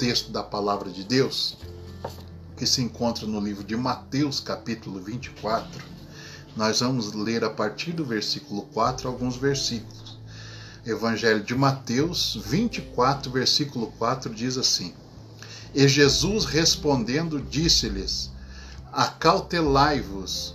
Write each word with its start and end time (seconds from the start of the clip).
texto 0.00 0.32
da 0.32 0.42
palavra 0.42 0.88
de 0.88 1.04
Deus, 1.04 1.58
que 2.56 2.66
se 2.66 2.80
encontra 2.80 3.26
no 3.26 3.38
livro 3.38 3.62
de 3.62 3.76
Mateus, 3.76 4.40
capítulo 4.40 4.98
24. 4.98 5.68
Nós 6.56 6.80
vamos 6.80 7.12
ler 7.12 7.44
a 7.44 7.50
partir 7.50 7.92
do 7.92 8.02
versículo 8.02 8.62
4 8.72 9.06
alguns 9.06 9.36
versículos. 9.36 10.18
Evangelho 10.86 11.44
de 11.44 11.54
Mateus 11.54 12.40
24, 12.46 13.30
versículo 13.30 13.92
4 13.98 14.34
diz 14.34 14.56
assim: 14.56 14.94
E 15.74 15.86
Jesus 15.86 16.46
respondendo 16.46 17.38
disse-lhes: 17.38 18.30
Acautelai-vos, 18.90 20.54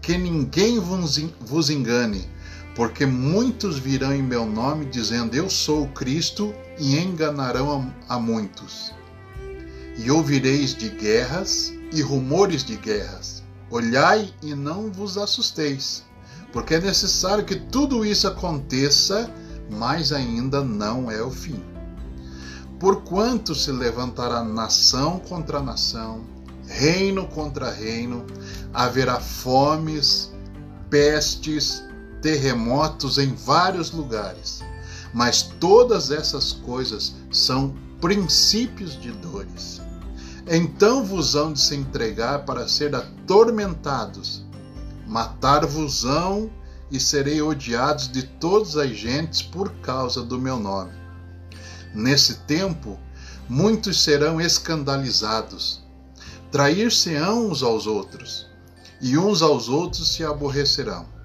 que 0.00 0.16
ninguém 0.16 0.78
vos 0.78 1.70
engane, 1.70 2.30
porque 2.76 3.06
muitos 3.06 3.78
virão 3.78 4.14
em 4.14 4.22
meu 4.22 4.44
nome 4.44 4.84
dizendo: 4.84 5.34
Eu 5.34 5.48
sou 5.48 5.84
o 5.84 5.88
Cristo, 5.88 6.54
e 6.78 6.98
enganarão 6.98 7.90
a, 8.06 8.18
muitos. 8.18 8.92
E 9.96 10.10
ouvireis 10.10 10.74
de 10.74 10.90
guerras 10.90 11.72
e 11.90 12.02
rumores 12.02 12.62
de 12.62 12.76
guerras. 12.76 13.42
Olhai 13.70 14.30
e 14.42 14.54
não 14.54 14.92
vos 14.92 15.16
assusteis, 15.16 16.04
porque 16.52 16.74
é 16.74 16.80
necessário 16.80 17.44
que 17.44 17.56
tudo 17.56 18.04
isso 18.04 18.28
aconteça, 18.28 19.30
mas 19.70 20.12
ainda 20.12 20.62
não 20.62 21.10
é 21.10 21.22
o 21.22 21.30
fim. 21.30 21.60
Porquanto 22.78 23.54
se 23.54 23.72
levantará 23.72 24.44
nação 24.44 25.18
contra 25.18 25.62
nação, 25.62 26.26
reino 26.68 27.26
contra 27.26 27.70
reino, 27.70 28.26
haverá 28.72 29.18
fomes, 29.18 30.30
pestes, 30.90 31.82
terremotos 32.20 33.18
em 33.18 33.34
vários 33.34 33.90
lugares. 33.90 34.62
Mas 35.12 35.42
todas 35.42 36.10
essas 36.10 36.52
coisas 36.52 37.14
são 37.30 37.74
princípios 38.00 39.00
de 39.00 39.10
dores. 39.12 39.80
Então 40.46 41.04
vos 41.04 41.34
hão 41.34 41.52
de 41.52 41.60
se 41.60 41.74
entregar 41.74 42.44
para 42.44 42.68
ser 42.68 42.94
atormentados, 42.94 44.44
matar-vos-ão 45.06 46.50
e 46.90 47.00
serei 47.00 47.42
odiados 47.42 48.10
de 48.10 48.22
todas 48.22 48.76
as 48.76 48.90
gentes 48.90 49.42
por 49.42 49.70
causa 49.80 50.22
do 50.22 50.38
meu 50.38 50.58
nome. 50.58 50.92
Nesse 51.92 52.34
tempo, 52.40 52.98
muitos 53.48 54.02
serão 54.02 54.40
escandalizados, 54.40 55.82
trair-se-ão 56.52 57.48
uns 57.48 57.62
aos 57.62 57.86
outros, 57.86 58.46
e 59.00 59.18
uns 59.18 59.42
aos 59.42 59.68
outros 59.68 60.14
se 60.14 60.24
aborrecerão. 60.24 61.15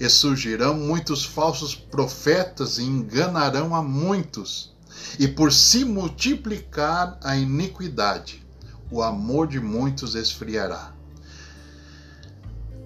E 0.00 0.08
surgirão 0.08 0.74
muitos 0.74 1.24
falsos 1.24 1.74
profetas 1.74 2.78
e 2.78 2.82
enganarão 2.82 3.74
a 3.74 3.82
muitos. 3.82 4.74
E 5.18 5.28
por 5.28 5.52
se 5.52 5.84
multiplicar 5.84 7.18
a 7.22 7.36
iniquidade, 7.36 8.42
o 8.90 9.02
amor 9.02 9.46
de 9.46 9.60
muitos 9.60 10.14
esfriará. 10.14 10.94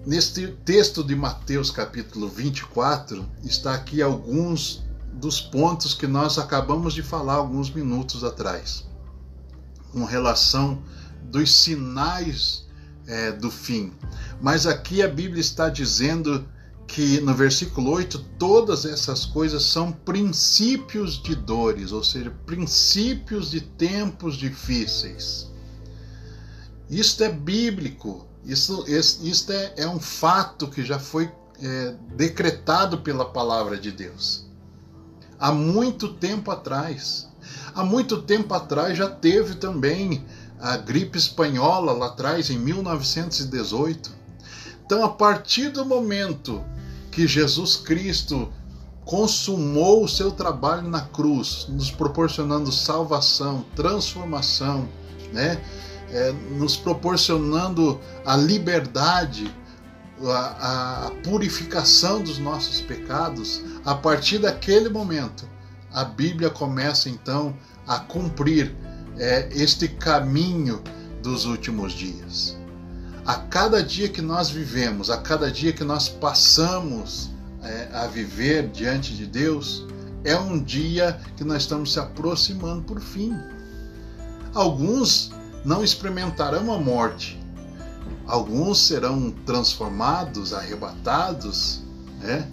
Neste 0.05 0.47
texto 0.65 1.03
de 1.03 1.15
Mateus, 1.15 1.71
capítulo 1.71 2.29
24, 2.29 3.25
está 3.43 3.73
aqui 3.73 4.01
alguns 4.01 4.83
dos 5.13 5.41
pontos 5.41 5.93
que 5.93 6.05
nós 6.05 6.37
acabamos 6.37 6.93
de 6.93 7.01
falar 7.01 7.35
alguns 7.35 7.71
minutos 7.71 8.23
atrás, 8.23 8.85
com 9.91 10.03
relação 10.03 10.83
dos 11.23 11.55
sinais 11.55 12.65
é, 13.07 13.31
do 13.31 13.49
fim. 13.49 13.93
Mas 14.41 14.67
aqui 14.67 15.01
a 15.01 15.07
Bíblia 15.07 15.41
está 15.41 15.69
dizendo 15.69 16.47
que 16.87 17.19
no 17.21 17.33
versículo 17.33 17.91
8 17.91 18.19
todas 18.37 18.85
essas 18.85 19.25
coisas 19.25 19.63
são 19.63 19.91
princípios 19.91 21.21
de 21.21 21.35
dores, 21.35 21.91
ou 21.91 22.03
seja, 22.03 22.31
princípios 22.45 23.51
de 23.51 23.61
tempos 23.61 24.35
difíceis. 24.37 25.51
Isto 26.89 27.23
é 27.23 27.29
bíblico, 27.29 28.27
isso, 28.45 28.85
isto 28.87 29.51
é, 29.51 29.73
é 29.77 29.87
um 29.87 29.99
fato 29.99 30.67
que 30.67 30.83
já 30.83 30.99
foi 30.99 31.31
é, 31.61 31.95
decretado 32.15 32.99
pela 32.99 33.25
palavra 33.25 33.77
de 33.77 33.91
Deus. 33.91 34.45
Há 35.39 35.51
muito 35.51 36.13
tempo 36.13 36.51
atrás. 36.51 37.27
Há 37.73 37.83
muito 37.83 38.21
tempo 38.21 38.53
atrás 38.53 38.97
já 38.97 39.09
teve 39.09 39.55
também 39.55 40.25
a 40.59 40.77
gripe 40.77 41.17
espanhola 41.17 41.91
lá 41.91 42.07
atrás, 42.07 42.49
em 42.49 42.57
1918. 42.57 44.11
Então, 44.85 45.03
a 45.03 45.09
partir 45.09 45.69
do 45.69 45.83
momento 45.83 46.63
que 47.15 47.25
Jesus 47.25 47.77
Cristo 47.77 48.51
consumou 49.05 50.03
o 50.03 50.07
seu 50.07 50.31
trabalho 50.31 50.89
na 50.89 50.99
cruz, 50.99 51.65
nos 51.69 51.89
proporcionando 51.89 52.73
salvação, 52.73 53.65
transformação, 53.73 54.89
né? 55.31 55.61
É, 56.11 56.33
nos 56.51 56.75
proporcionando 56.75 57.99
a 58.25 58.35
liberdade, 58.35 59.49
a, 60.23 61.07
a, 61.07 61.11
purificação 61.23 62.21
dos 62.21 62.37
nossos 62.37 62.81
pecados, 62.81 63.61
a 63.85 63.95
partir 63.95 64.39
daquele 64.39 64.89
momento, 64.89 65.47
a 65.93 66.03
Bíblia 66.03 66.49
começa 66.49 67.09
então 67.09 67.55
a 67.87 67.99
cumprir 67.99 68.75
é, 69.17 69.49
este 69.51 69.87
caminho 69.87 70.81
dos 71.23 71.45
últimos 71.45 71.93
dias. 71.93 72.54
A 73.25 73.37
cada 73.37 73.81
dia 73.81 74.07
que 74.07 74.21
nós 74.21 74.51
vivemos, 74.51 75.09
a 75.09 75.17
cada 75.17 75.51
dia 75.51 75.73
que 75.73 75.83
nós 75.83 76.07
passamos 76.07 77.31
é, 77.63 77.89
a 77.91 78.05
viver 78.05 78.67
diante 78.69 79.15
de 79.15 79.25
Deus, 79.25 79.83
é 80.23 80.37
um 80.37 80.61
dia 80.61 81.19
que 81.35 81.43
nós 81.43 81.63
estamos 81.63 81.93
se 81.93 81.99
aproximando 81.99 82.83
por 82.83 83.01
fim. 83.01 83.35
Alguns 84.53 85.31
não 85.63 85.83
experimentarão 85.83 86.71
a 86.71 86.77
morte, 86.77 87.41
alguns 88.27 88.85
serão 88.85 89.31
transformados, 89.43 90.53
arrebatados, 90.53 91.81
né? 92.21 92.47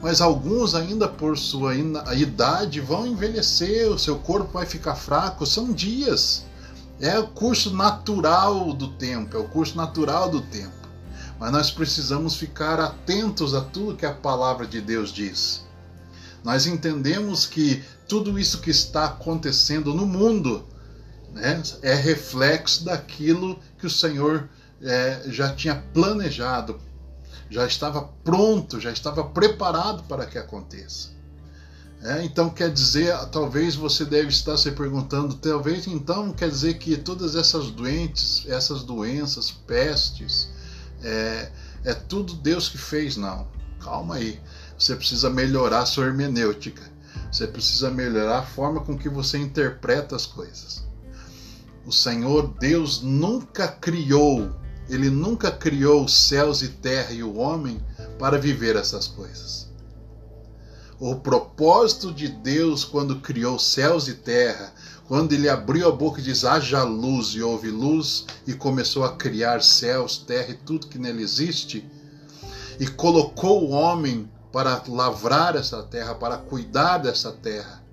mas 0.00 0.20
alguns 0.20 0.76
ainda 0.76 1.08
por 1.08 1.36
sua 1.36 1.74
idade 2.14 2.80
vão 2.80 3.08
envelhecer, 3.08 3.90
o 3.90 3.98
seu 3.98 4.16
corpo 4.20 4.52
vai 4.52 4.66
ficar 4.66 4.94
fraco, 4.94 5.44
são 5.44 5.72
dias. 5.72 6.44
É 7.00 7.18
o 7.18 7.28
curso 7.28 7.74
natural 7.74 8.72
do 8.72 8.88
tempo, 8.92 9.36
é 9.36 9.40
o 9.40 9.48
curso 9.48 9.76
natural 9.76 10.30
do 10.30 10.40
tempo. 10.40 10.74
Mas 11.38 11.52
nós 11.52 11.70
precisamos 11.70 12.36
ficar 12.36 12.80
atentos 12.80 13.54
a 13.54 13.60
tudo 13.60 13.96
que 13.96 14.06
a 14.06 14.14
palavra 14.14 14.66
de 14.66 14.80
Deus 14.80 15.12
diz. 15.12 15.66
Nós 16.42 16.66
entendemos 16.66 17.44
que 17.44 17.84
tudo 18.08 18.38
isso 18.38 18.60
que 18.60 18.70
está 18.70 19.06
acontecendo 19.06 19.92
no 19.92 20.06
mundo 20.06 20.64
né, 21.32 21.62
é 21.82 21.92
reflexo 21.92 22.84
daquilo 22.84 23.58
que 23.78 23.86
o 23.86 23.90
Senhor 23.90 24.48
é, 24.80 25.24
já 25.26 25.54
tinha 25.54 25.74
planejado, 25.92 26.80
já 27.50 27.66
estava 27.66 28.02
pronto, 28.24 28.80
já 28.80 28.90
estava 28.90 29.24
preparado 29.24 30.04
para 30.04 30.24
que 30.24 30.38
aconteça. 30.38 31.15
É, 32.06 32.22
então 32.22 32.48
quer 32.48 32.70
dizer, 32.70 33.12
talvez 33.32 33.74
você 33.74 34.04
deve 34.04 34.28
estar 34.28 34.56
se 34.56 34.70
perguntando, 34.70 35.34
talvez 35.34 35.88
então 35.88 36.32
quer 36.32 36.48
dizer 36.48 36.74
que 36.74 36.96
todas 36.96 37.34
essas 37.34 37.68
doentes, 37.68 38.44
essas 38.46 38.84
doenças, 38.84 39.50
pestes, 39.50 40.48
é, 41.02 41.50
é 41.82 41.92
tudo 41.92 42.34
Deus 42.34 42.68
que 42.68 42.78
fez? 42.78 43.16
Não. 43.16 43.48
Calma 43.80 44.14
aí. 44.16 44.38
Você 44.78 44.94
precisa 44.94 45.28
melhorar 45.28 45.84
sua 45.84 46.06
hermenêutica. 46.06 46.82
Você 47.32 47.44
precisa 47.44 47.90
melhorar 47.90 48.38
a 48.38 48.46
forma 48.46 48.80
com 48.82 48.96
que 48.96 49.08
você 49.08 49.36
interpreta 49.36 50.14
as 50.14 50.26
coisas. 50.26 50.84
O 51.84 51.90
Senhor 51.90 52.54
Deus 52.60 53.02
nunca 53.02 53.66
criou, 53.66 54.52
ele 54.88 55.10
nunca 55.10 55.50
criou 55.50 56.04
os 56.04 56.14
céus 56.14 56.62
e 56.62 56.68
terra 56.68 57.10
e 57.12 57.24
o 57.24 57.34
homem 57.34 57.84
para 58.16 58.38
viver 58.38 58.76
essas 58.76 59.08
coisas. 59.08 59.65
O 60.98 61.14
propósito 61.14 62.10
de 62.10 62.26
Deus 62.26 62.82
quando 62.82 63.20
criou 63.20 63.58
céus 63.58 64.08
e 64.08 64.14
terra, 64.14 64.72
quando 65.06 65.32
ele 65.32 65.46
abriu 65.46 65.86
a 65.86 65.92
boca 65.92 66.20
e 66.20 66.24
diz 66.24 66.42
haja 66.42 66.82
luz 66.84 67.28
e 67.34 67.42
houve 67.42 67.70
luz 67.70 68.24
e 68.46 68.54
começou 68.54 69.04
a 69.04 69.14
criar 69.14 69.62
céus, 69.62 70.16
terra 70.16 70.52
e 70.52 70.54
tudo 70.54 70.86
que 70.86 70.98
nele 70.98 71.22
existe, 71.22 71.86
e 72.80 72.86
colocou 72.86 73.64
o 73.64 73.70
homem 73.72 74.30
para 74.50 74.82
lavrar 74.88 75.54
essa 75.54 75.82
terra, 75.82 76.14
para 76.14 76.38
cuidar 76.38 76.96
dessa 76.96 77.30
terra. 77.30 77.84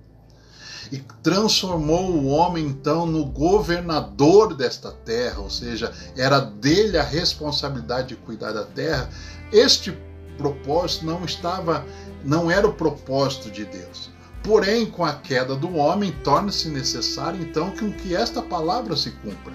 E 0.90 1.00
transformou 1.22 2.10
o 2.10 2.28
homem 2.28 2.66
então 2.66 3.06
no 3.06 3.26
governador 3.26 4.56
desta 4.56 4.92
terra, 4.92 5.42
ou 5.42 5.50
seja, 5.50 5.92
era 6.16 6.40
dele 6.40 6.98
a 6.98 7.04
responsabilidade 7.04 8.10
de 8.10 8.16
cuidar 8.16 8.54
da 8.54 8.64
terra. 8.64 9.10
Este 9.52 9.92
propósito 10.38 11.06
não 11.06 11.24
estava 11.26 11.86
não 12.24 12.50
era 12.50 12.68
o 12.68 12.74
propósito 12.74 13.52
de 13.52 13.66
Deus. 13.66 14.10
Porém, 14.44 14.86
com 14.86 15.06
a 15.06 15.14
queda 15.14 15.56
do 15.56 15.76
homem, 15.76 16.12
torna-se 16.24 16.68
necessário 16.68 17.42
então 17.42 17.72
que 17.72 18.16
esta 18.16 18.42
palavra 18.42 18.96
se 18.96 19.12
cumpra. 19.12 19.54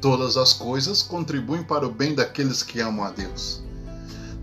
Todas 0.00 0.36
as 0.36 0.52
coisas 0.52 1.02
contribuem 1.02 1.62
para 1.62 1.86
o 1.86 1.90
bem 1.90 2.14
daqueles 2.14 2.62
que 2.62 2.80
amam 2.80 3.04
a 3.04 3.10
Deus. 3.10 3.62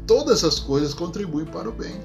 Todas 0.07 0.43
as 0.43 0.59
coisas 0.59 0.93
contribuem 0.93 1.45
para 1.45 1.69
o 1.69 1.71
bem. 1.71 1.95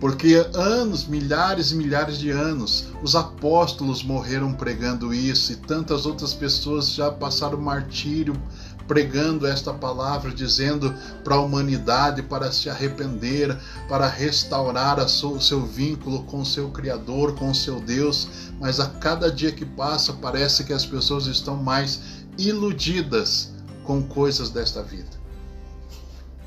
Porque 0.00 0.46
anos, 0.54 1.06
milhares 1.06 1.72
e 1.72 1.74
milhares 1.74 2.18
de 2.18 2.30
anos, 2.30 2.86
os 3.02 3.16
apóstolos 3.16 4.04
morreram 4.04 4.52
pregando 4.52 5.12
isso 5.12 5.52
e 5.52 5.56
tantas 5.56 6.06
outras 6.06 6.32
pessoas 6.32 6.92
já 6.92 7.10
passaram 7.10 7.60
martírio 7.60 8.34
pregando 8.88 9.46
esta 9.46 9.72
palavra, 9.72 10.32
dizendo 10.32 10.94
para 11.22 11.34
a 11.34 11.40
humanidade 11.40 12.22
para 12.22 12.50
se 12.50 12.70
arrepender, 12.70 13.56
para 13.86 14.08
restaurar 14.08 14.98
o 14.98 15.40
seu 15.40 15.64
vínculo 15.64 16.24
com 16.24 16.40
o 16.40 16.46
seu 16.46 16.70
Criador, 16.70 17.34
com 17.34 17.50
o 17.50 17.54
seu 17.54 17.78
Deus. 17.78 18.28
Mas 18.58 18.80
a 18.80 18.88
cada 18.88 19.30
dia 19.30 19.52
que 19.52 19.66
passa, 19.66 20.14
parece 20.14 20.64
que 20.64 20.72
as 20.72 20.86
pessoas 20.86 21.26
estão 21.26 21.54
mais 21.56 22.00
iludidas 22.38 23.52
com 23.84 24.02
coisas 24.02 24.48
desta 24.48 24.82
vida, 24.82 25.10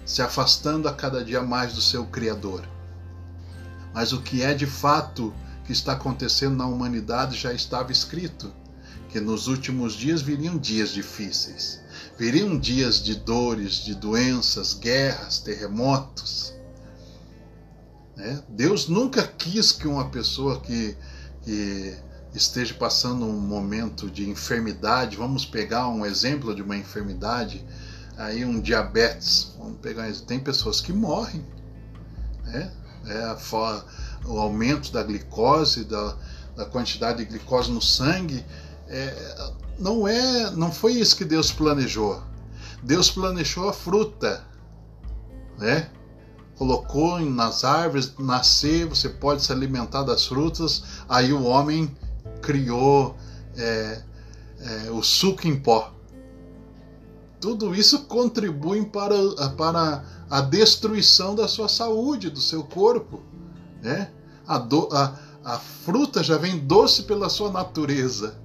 se 0.04 0.22
afastando 0.22 0.88
a 0.90 0.94
cada 0.94 1.24
dia 1.24 1.42
mais 1.42 1.74
do 1.74 1.82
seu 1.82 2.06
Criador. 2.06 2.68
Mas 3.94 4.14
o 4.14 4.22
que 4.22 4.42
é 4.42 4.54
de 4.54 4.66
fato 4.66 5.34
que 5.66 5.72
está 5.72 5.94
acontecendo 5.94 6.56
na 6.56 6.66
humanidade 6.66 7.38
já 7.38 7.54
estava 7.54 7.92
escrito: 7.92 8.52
que 9.10 9.20
nos 9.20 9.48
últimos 9.48 9.94
dias 9.94 10.22
viriam 10.22 10.58
dias 10.58 10.90
difíceis 10.90 11.81
Viriam 12.22 12.56
dias 12.56 13.02
de 13.02 13.16
dores, 13.16 13.84
de 13.84 13.96
doenças, 13.96 14.76
guerras, 14.76 15.40
terremotos. 15.40 16.54
Né? 18.16 18.44
Deus 18.48 18.88
nunca 18.88 19.26
quis 19.26 19.72
que 19.72 19.88
uma 19.88 20.08
pessoa 20.08 20.62
que, 20.62 20.96
que 21.42 21.98
esteja 22.36 22.76
passando 22.76 23.26
um 23.26 23.40
momento 23.40 24.08
de 24.08 24.30
enfermidade, 24.30 25.18
vamos 25.18 25.48
pegar 25.48 25.88
um 25.88 26.06
exemplo 26.06 26.54
de 26.54 26.62
uma 26.62 26.78
enfermidade, 26.78 27.66
aí 28.16 28.46
um 28.46 28.62
diabetes, 28.62 29.56
vamos 29.58 29.80
pegar, 29.80 30.08
tem 30.28 30.40
pessoas 30.40 30.80
que 30.80 30.94
morrem, 30.94 31.44
né? 32.44 32.72
É, 33.08 33.36
o 34.28 34.38
aumento 34.38 34.92
da 34.92 35.02
glicose, 35.02 35.86
da, 35.86 36.16
da 36.56 36.66
quantidade 36.66 37.18
de 37.18 37.26
glicose 37.26 37.72
no 37.72 37.82
sangue, 37.82 38.46
é, 38.88 39.52
não 39.82 40.08
é, 40.08 40.52
não 40.52 40.72
foi 40.72 40.94
isso 40.94 41.18
que 41.18 41.26
Deus 41.26 41.52
planejou. 41.52 42.22
Deus 42.84 43.10
planejou 43.10 43.68
a 43.68 43.74
fruta, 43.74 44.46
né? 45.58 45.90
Colocou 46.56 47.20
nas 47.20 47.64
árvores 47.64 48.14
nascer, 48.20 48.86
você 48.86 49.10
pode 49.10 49.42
se 49.42 49.52
alimentar 49.52 50.04
das 50.04 50.28
frutas. 50.28 50.84
Aí 51.10 51.34
o 51.34 51.44
homem 51.44 51.98
criou 52.44 53.18
é, 53.58 54.04
é, 54.60 54.92
o 54.92 55.02
suco 55.02 55.48
em 55.48 55.60
pó. 55.60 55.92
Tudo 57.40 57.74
isso 57.74 58.04
contribui 58.06 58.86
para, 58.86 59.16
para 59.58 60.04
a 60.30 60.42
destruição 60.42 61.34
da 61.34 61.48
sua 61.48 61.68
saúde, 61.68 62.30
do 62.30 62.40
seu 62.40 62.64
corpo, 62.64 63.24
né? 63.82 64.12
A, 64.46 64.60
do, 64.60 64.88
a, 64.92 65.16
a 65.44 65.58
fruta 65.58 66.24
já 66.24 66.38
vem 66.38 66.60
doce 66.60 67.04
pela 67.04 67.30
sua 67.30 67.50
natureza 67.50 68.41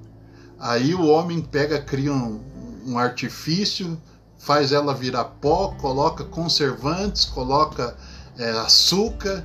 Aí 0.58 0.94
o 0.94 1.06
homem 1.06 1.40
pega, 1.40 1.80
cria 1.80 2.12
um, 2.12 2.40
um 2.86 2.98
artifício, 2.98 4.00
faz 4.38 4.72
ela 4.72 4.94
virar 4.94 5.24
pó, 5.24 5.74
coloca 5.78 6.24
conservantes, 6.24 7.24
coloca 7.24 7.96
é, 8.38 8.50
açúcar, 8.50 9.44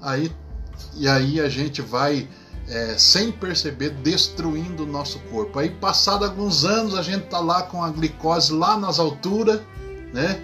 aí, 0.00 0.32
e 0.94 1.08
aí 1.08 1.40
a 1.40 1.48
gente 1.48 1.82
vai, 1.82 2.28
é, 2.68 2.96
sem 2.98 3.30
perceber, 3.30 3.90
destruindo 3.90 4.84
o 4.84 4.86
nosso 4.86 5.18
corpo. 5.30 5.58
Aí, 5.58 5.70
passado 5.70 6.24
alguns 6.24 6.64
anos, 6.64 6.94
a 6.94 7.02
gente 7.02 7.26
tá 7.26 7.40
lá 7.40 7.62
com 7.62 7.82
a 7.82 7.90
glicose 7.90 8.52
lá 8.52 8.76
nas 8.76 8.98
alturas, 8.98 9.60
né? 10.12 10.40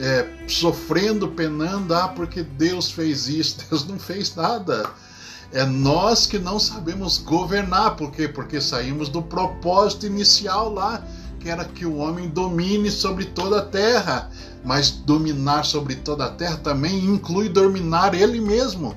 É, 0.00 0.46
sofrendo, 0.46 1.28
penando, 1.28 1.92
ah, 1.92 2.06
porque 2.08 2.44
Deus 2.44 2.90
fez 2.90 3.26
isso. 3.26 3.58
Deus 3.68 3.86
não 3.86 3.98
fez 3.98 4.34
nada. 4.34 4.88
É 5.50 5.64
nós 5.64 6.26
que 6.26 6.38
não 6.38 6.58
sabemos 6.58 7.16
governar, 7.16 7.96
por 7.96 8.10
quê? 8.10 8.28
Porque 8.28 8.60
saímos 8.60 9.08
do 9.08 9.22
propósito 9.22 10.04
inicial 10.04 10.72
lá, 10.72 11.02
que 11.40 11.48
era 11.48 11.64
que 11.64 11.86
o 11.86 11.96
homem 11.96 12.28
domine 12.28 12.90
sobre 12.90 13.24
toda 13.24 13.60
a 13.60 13.64
terra. 13.64 14.30
Mas 14.64 14.90
dominar 14.90 15.64
sobre 15.64 15.94
toda 15.94 16.26
a 16.26 16.30
terra 16.30 16.56
também 16.58 17.04
inclui 17.04 17.48
dominar 17.48 18.14
ele 18.14 18.40
mesmo. 18.40 18.94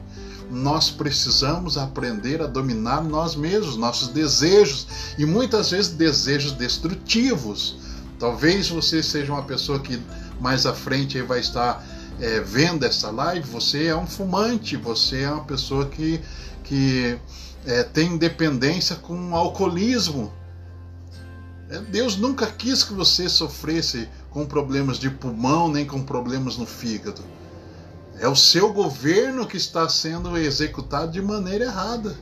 Nós 0.50 0.90
precisamos 0.90 1.78
aprender 1.78 2.42
a 2.42 2.48
dominar 2.48 3.02
nós 3.02 3.36
mesmos, 3.36 3.78
nossos 3.78 4.10
desejos, 4.10 4.88
e 5.18 5.26
muitas 5.26 5.72
vezes 5.72 5.94
desejos 5.94 6.52
destrutivos. 6.52 7.78
Talvez 8.20 8.68
você 8.68 9.02
seja 9.02 9.32
uma 9.32 9.44
pessoa 9.44 9.80
que 9.80 10.02
mais 10.42 10.66
à 10.66 10.74
frente 10.74 11.22
vai 11.22 11.40
estar 11.40 11.82
é, 12.22 12.40
vendo 12.40 12.86
essa 12.86 13.10
live, 13.10 13.50
você 13.50 13.88
é 13.88 13.96
um 13.96 14.06
fumante, 14.06 14.78
você 14.78 15.24
é 15.24 15.32
uma 15.32 15.44
pessoa 15.44 15.88
que, 15.88 16.22
que 16.64 17.18
é, 17.66 17.82
tem 17.82 18.16
dependência 18.16 18.96
com 18.96 19.36
alcoolismo. 19.36 20.32
É, 21.68 21.80
Deus 21.80 22.18
nunca 22.18 22.46
quis 22.46 22.84
que 22.84 22.94
você 22.94 23.28
sofresse 23.28 24.08
com 24.30 24.46
problemas 24.46 25.00
de 25.00 25.10
pulmão 25.10 25.68
nem 25.68 25.84
com 25.84 26.04
problemas 26.04 26.58
no 26.58 26.66
fígado. 26.68 27.24
É 28.20 28.28
o 28.28 28.36
seu 28.36 28.72
governo 28.72 29.48
que 29.48 29.58
está 29.58 29.90
sendo 29.90 30.38
executado 30.38 31.12
de 31.12 31.22
maneira 31.24 31.66
errada. 31.66 32.16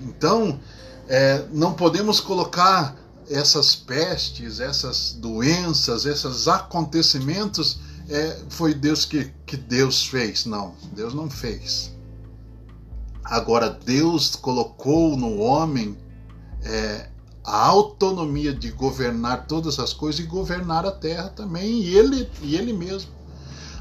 Então, 0.00 0.60
é, 1.08 1.44
não 1.50 1.72
podemos 1.72 2.20
colocar 2.20 2.94
essas 3.28 3.74
pestes, 3.74 4.60
essas 4.60 5.14
doenças, 5.14 6.04
esses 6.04 6.46
acontecimentos 6.46 7.80
é, 8.08 8.42
foi 8.50 8.74
Deus 8.74 9.04
que, 9.04 9.32
que 9.46 9.56
Deus 9.56 10.06
fez. 10.06 10.46
Não, 10.46 10.74
Deus 10.92 11.14
não 11.14 11.30
fez. 11.30 11.92
Agora, 13.24 13.70
Deus 13.70 14.36
colocou 14.36 15.16
no 15.16 15.38
homem 15.38 15.96
é, 16.62 17.08
a 17.42 17.66
autonomia 17.66 18.52
de 18.52 18.70
governar 18.70 19.46
todas 19.46 19.78
as 19.78 19.92
coisas 19.92 20.24
e 20.24 20.28
governar 20.28 20.84
a 20.84 20.90
terra 20.90 21.28
também, 21.28 21.80
e 21.80 21.96
ele, 21.96 22.28
e 22.42 22.56
ele 22.56 22.72
mesmo. 22.72 23.10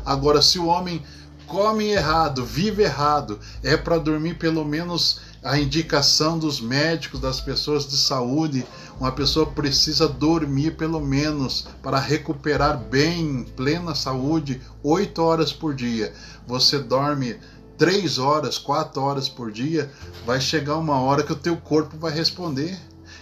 Agora, 0.05 0.41
se 0.41 0.59
o 0.59 0.67
homem 0.67 1.03
come 1.47 1.85
errado, 1.85 2.45
vive 2.45 2.83
errado, 2.83 3.39
é 3.61 3.75
para 3.77 3.97
dormir 3.97 4.37
pelo 4.37 4.65
menos 4.65 5.19
a 5.43 5.59
indicação 5.59 6.39
dos 6.39 6.61
médicos, 6.61 7.19
das 7.19 7.41
pessoas 7.41 7.85
de 7.85 7.97
saúde, 7.97 8.65
uma 8.99 9.11
pessoa 9.11 9.45
precisa 9.45 10.07
dormir 10.07 10.77
pelo 10.77 11.01
menos 11.01 11.67
para 11.81 11.99
recuperar 11.99 12.77
bem, 12.77 13.19
em 13.21 13.43
plena 13.43 13.93
saúde, 13.93 14.61
oito 14.81 15.21
horas 15.21 15.51
por 15.51 15.75
dia. 15.75 16.13
Você 16.47 16.79
dorme 16.79 17.37
três 17.77 18.17
horas, 18.17 18.57
quatro 18.57 19.01
horas 19.01 19.27
por 19.27 19.51
dia, 19.51 19.91
vai 20.25 20.39
chegar 20.39 20.77
uma 20.77 21.01
hora 21.01 21.23
que 21.23 21.33
o 21.33 21.37
teu 21.37 21.57
corpo 21.57 21.97
vai 21.97 22.13
responder. 22.13 22.79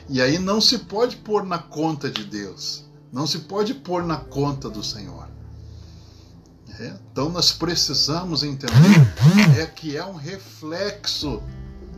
E 0.07 0.21
aí 0.21 0.37
não 0.37 0.61
se 0.61 0.77
pode 0.77 1.15
pôr 1.17 1.43
na 1.43 1.57
conta 1.57 2.09
de 2.09 2.23
Deus, 2.23 2.85
não 3.11 3.25
se 3.25 3.39
pode 3.39 3.73
pôr 3.73 4.03
na 4.03 4.17
conta 4.17 4.69
do 4.69 4.83
Senhor. 4.83 5.27
É? 6.79 6.93
Então 7.11 7.29
nós 7.29 7.51
precisamos 7.51 8.43
entender 8.43 8.75
é 9.59 9.65
que 9.65 9.97
é 9.97 10.05
um 10.05 10.15
reflexo 10.15 11.41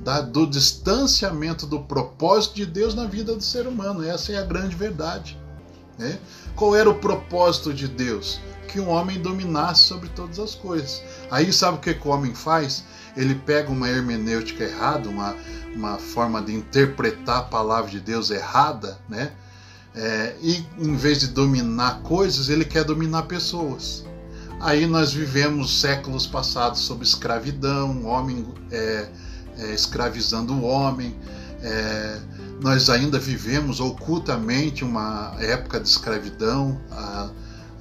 da, 0.03 0.21
do 0.21 0.45
distanciamento 0.45 1.65
do 1.65 1.79
propósito 1.79 2.55
de 2.55 2.65
Deus 2.65 2.93
na 2.93 3.05
vida 3.05 3.35
do 3.35 3.41
ser 3.41 3.67
humano. 3.67 4.03
Essa 4.03 4.33
é 4.33 4.37
a 4.37 4.43
grande 4.43 4.75
verdade. 4.75 5.39
Né? 5.97 6.19
Qual 6.55 6.75
era 6.75 6.89
o 6.89 6.95
propósito 6.95 7.73
de 7.73 7.87
Deus? 7.87 8.39
Que 8.67 8.79
o 8.79 8.87
homem 8.87 9.21
dominasse 9.21 9.83
sobre 9.83 10.09
todas 10.09 10.39
as 10.39 10.55
coisas. 10.55 11.01
Aí 11.31 11.53
sabe 11.53 11.77
o 11.77 11.81
que, 11.81 11.93
que 11.93 12.07
o 12.07 12.11
homem 12.11 12.33
faz? 12.33 12.83
Ele 13.15 13.35
pega 13.35 13.69
uma 13.69 13.87
hermenêutica 13.87 14.63
errada, 14.63 15.07
uma, 15.07 15.35
uma 15.75 15.97
forma 15.97 16.41
de 16.41 16.53
interpretar 16.53 17.37
a 17.39 17.43
palavra 17.43 17.91
de 17.91 17.99
Deus 17.99 18.31
errada, 18.31 18.97
né? 19.07 19.31
É, 19.95 20.35
e 20.41 20.65
em 20.79 20.95
vez 20.95 21.19
de 21.19 21.27
dominar 21.27 22.01
coisas, 22.01 22.49
ele 22.49 22.65
quer 22.65 22.83
dominar 22.83 23.23
pessoas. 23.23 24.03
Aí 24.59 24.87
nós 24.87 25.13
vivemos 25.13 25.81
séculos 25.81 26.25
passados 26.25 26.79
sob 26.79 27.03
escravidão, 27.03 28.05
homem 28.05 28.47
é, 28.71 29.07
é, 29.57 29.73
escravizando 29.73 30.53
o 30.53 30.63
homem. 30.63 31.15
É, 31.61 32.19
nós 32.61 32.89
ainda 32.89 33.19
vivemos 33.19 33.79
ocultamente 33.79 34.83
uma 34.83 35.35
época 35.39 35.79
de 35.79 35.87
escravidão. 35.87 36.79
A, 36.91 37.29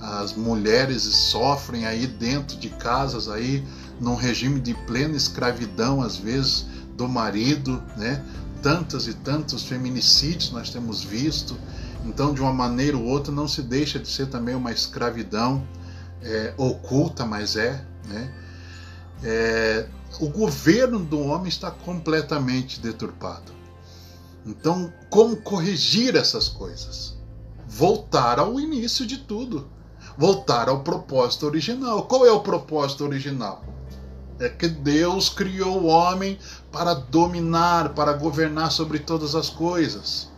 as 0.00 0.33
mulheres 0.35 1.02
sofrem 1.02 1.87
aí 1.87 2.09
dentro 2.09 2.57
de 2.57 2.69
casas 2.69 3.29
aí 3.29 3.64
num 4.00 4.17
regime 4.17 4.59
de 4.59 4.75
plena 4.75 5.17
escravidão 5.17 6.02
às 6.02 6.17
vezes 6.17 6.67
do 6.97 7.09
marido, 7.09 7.81
né? 7.97 8.23
Tantas 8.61 9.07
e 9.07 9.14
tantos 9.14 9.64
feminicídios 9.64 10.50
nós 10.50 10.71
temos 10.71 11.05
visto. 11.05 11.57
Então, 12.05 12.35
de 12.35 12.41
uma 12.41 12.52
maneira 12.52 12.97
ou 12.97 13.05
outra, 13.05 13.33
não 13.33 13.47
se 13.47 13.62
deixa 13.62 13.99
de 13.99 14.09
ser 14.09 14.26
também 14.26 14.57
uma 14.57 14.73
escravidão 14.73 15.64
é, 16.21 16.52
oculta, 16.57 17.25
mas 17.25 17.57
é, 17.57 17.85
né? 18.09 18.33
É, 19.23 19.87
o 20.21 20.28
governo 20.28 20.99
do 20.99 21.21
homem 21.21 21.49
está 21.49 21.71
completamente 21.71 22.81
deturpado. 22.81 23.52
Então, 24.45 24.92
como 25.09 25.37
corrigir 25.37 26.16
essas 26.16 26.49
coisas? 26.49 27.16
Voltar 27.66 28.38
ao 28.38 28.59
início 28.59 29.07
de 29.07 29.19
tudo. 29.19 29.69
Voltar 30.19 30.69
ao 30.69 30.81
propósito 30.81 31.47
original. 31.47 32.04
Qual 32.04 32.26
é 32.26 32.33
o 32.33 32.40
propósito 32.40 33.04
original? 33.04 33.64
É 34.38 34.49
que 34.49 34.69
Deus 34.69 35.28
criou 35.28 35.83
o 35.83 35.87
homem 35.87 36.38
para 36.71 36.95
dominar, 36.95 37.90
para 37.90 38.12
governar 38.12 38.73
sobre 38.73 38.99
todas 38.99 39.35
as 39.35 39.49
coisas. 39.49 40.28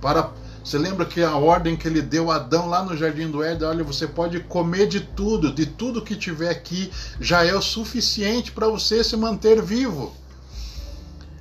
Para 0.00 0.32
você 0.64 0.78
lembra 0.78 1.04
que 1.04 1.22
a 1.22 1.36
ordem 1.36 1.76
que 1.76 1.88
ele 1.88 2.00
deu 2.00 2.30
a 2.30 2.36
Adão 2.36 2.68
lá 2.68 2.84
no 2.84 2.96
jardim 2.96 3.28
do 3.28 3.42
Éden, 3.42 3.66
olha, 3.66 3.84
você 3.84 4.06
pode 4.06 4.40
comer 4.40 4.86
de 4.86 5.00
tudo, 5.00 5.52
de 5.52 5.66
tudo 5.66 6.02
que 6.02 6.14
tiver 6.14 6.50
aqui, 6.50 6.90
já 7.20 7.44
é 7.44 7.54
o 7.54 7.60
suficiente 7.60 8.52
para 8.52 8.68
você 8.68 9.02
se 9.02 9.16
manter 9.16 9.60
vivo. 9.60 10.14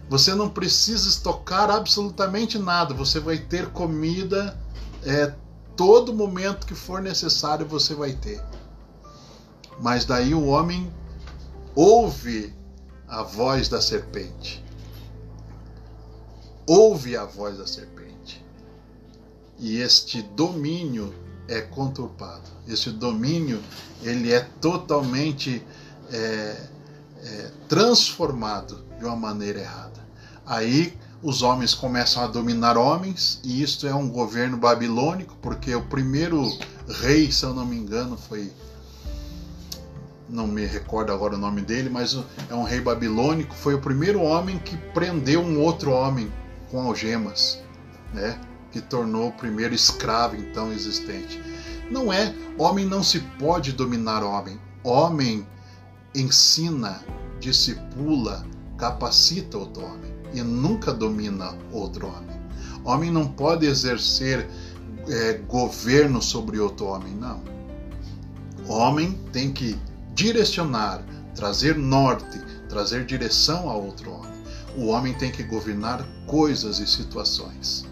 Você 0.10 0.34
não 0.34 0.50
precisa 0.50 1.08
estocar 1.08 1.70
absolutamente 1.70 2.58
nada, 2.58 2.94
você 2.94 3.20
vai 3.20 3.38
ter 3.38 3.68
comida 3.68 4.60
é, 5.06 5.34
todo 5.76 6.14
momento 6.14 6.66
que 6.66 6.76
for 6.76 7.00
necessário, 7.02 7.66
você 7.66 7.94
vai 7.94 8.14
ter. 8.14 8.42
Mas 9.80 10.04
daí 10.04 10.34
o 10.34 10.48
homem 10.48 10.92
ouve 11.76 12.54
a 13.08 13.22
voz 13.22 13.70
da 13.70 13.80
serpente. 13.80 14.64
Ouve 16.68 17.16
a 17.16 17.26
voz 17.26 17.58
da 17.58 17.68
serpente. 17.68 17.91
E 19.62 19.78
este 19.78 20.24
domínio 20.24 21.14
é 21.48 21.62
conturpado. 21.62 22.50
Esse 22.68 22.90
domínio 22.90 23.62
ele 24.02 24.34
é 24.34 24.40
totalmente 24.60 25.64
é, 26.12 26.68
é, 27.24 27.52
transformado 27.70 28.84
de 28.98 29.06
uma 29.06 29.16
maneira 29.16 29.60
errada. 29.60 30.02
Aí 30.46 30.98
os 31.22 31.44
homens 31.44 31.76
começam 31.76 32.24
a 32.24 32.28
dominar 32.28 32.76
homens, 32.76 33.40
e 33.44 33.62
isto 33.62 33.86
é 33.86 33.94
um 33.94 34.10
governo 34.10 34.58
babilônico, 34.58 35.36
porque 35.40 35.74
o 35.76 35.84
primeiro 35.84 36.42
rei, 36.90 37.32
se 37.32 37.44
eu 37.44 37.54
não 37.54 37.66
me 37.66 37.78
engano, 37.78 38.18
foi 38.18 38.52
não 40.28 40.48
me 40.48 40.66
recordo 40.66 41.12
agora 41.12 41.36
o 41.36 41.38
nome 41.38 41.62
dele, 41.62 41.90
mas 41.90 42.18
é 42.50 42.56
um 42.56 42.64
rei 42.64 42.80
babilônico, 42.80 43.54
foi 43.54 43.76
o 43.76 43.82
primeiro 43.82 44.22
homem 44.22 44.58
que 44.58 44.78
prendeu 44.94 45.42
um 45.42 45.62
outro 45.62 45.92
homem 45.92 46.32
com 46.72 46.82
algemas, 46.82 47.60
né? 48.14 48.40
Que 48.72 48.82
tornou 48.82 49.30
o 49.30 49.34
primeiro 49.34 49.74
escravo 49.74 50.36
então 50.36 50.72
existente. 50.72 51.42
Não 51.90 52.12
é, 52.12 52.34
homem 52.58 52.86
não 52.86 53.04
se 53.04 53.20
pode 53.38 53.74
dominar 53.74 54.24
homem. 54.24 54.60
Homem 54.84 55.46
ensina, 56.16 57.04
discipula, 57.40 58.46
capacita 58.78 59.58
outro 59.58 59.84
homem 59.84 60.12
e 60.34 60.42
nunca 60.42 60.94
domina 60.94 61.56
outro 61.72 62.08
homem. 62.08 62.40
Homem 62.84 63.12
não 63.12 63.28
pode 63.28 63.66
exercer 63.66 64.48
é, 65.08 65.34
governo 65.34 66.22
sobre 66.22 66.60
outro 66.60 66.86
homem, 66.88 67.14
não. 67.14 67.42
Homem 68.68 69.20
tem 69.32 69.52
que 69.52 69.78
direcionar, 70.14 71.04
trazer 71.36 71.78
norte, 71.78 72.40
trazer 72.70 73.06
direção 73.06 73.70
a 73.70 73.76
outro 73.76 74.12
homem. 74.12 74.32
O 74.78 74.88
homem 74.88 75.14
tem 75.14 75.32
que 75.32 75.44
governar 75.44 76.06
coisas 76.26 76.80
e 76.80 76.88
situações. 76.88 77.86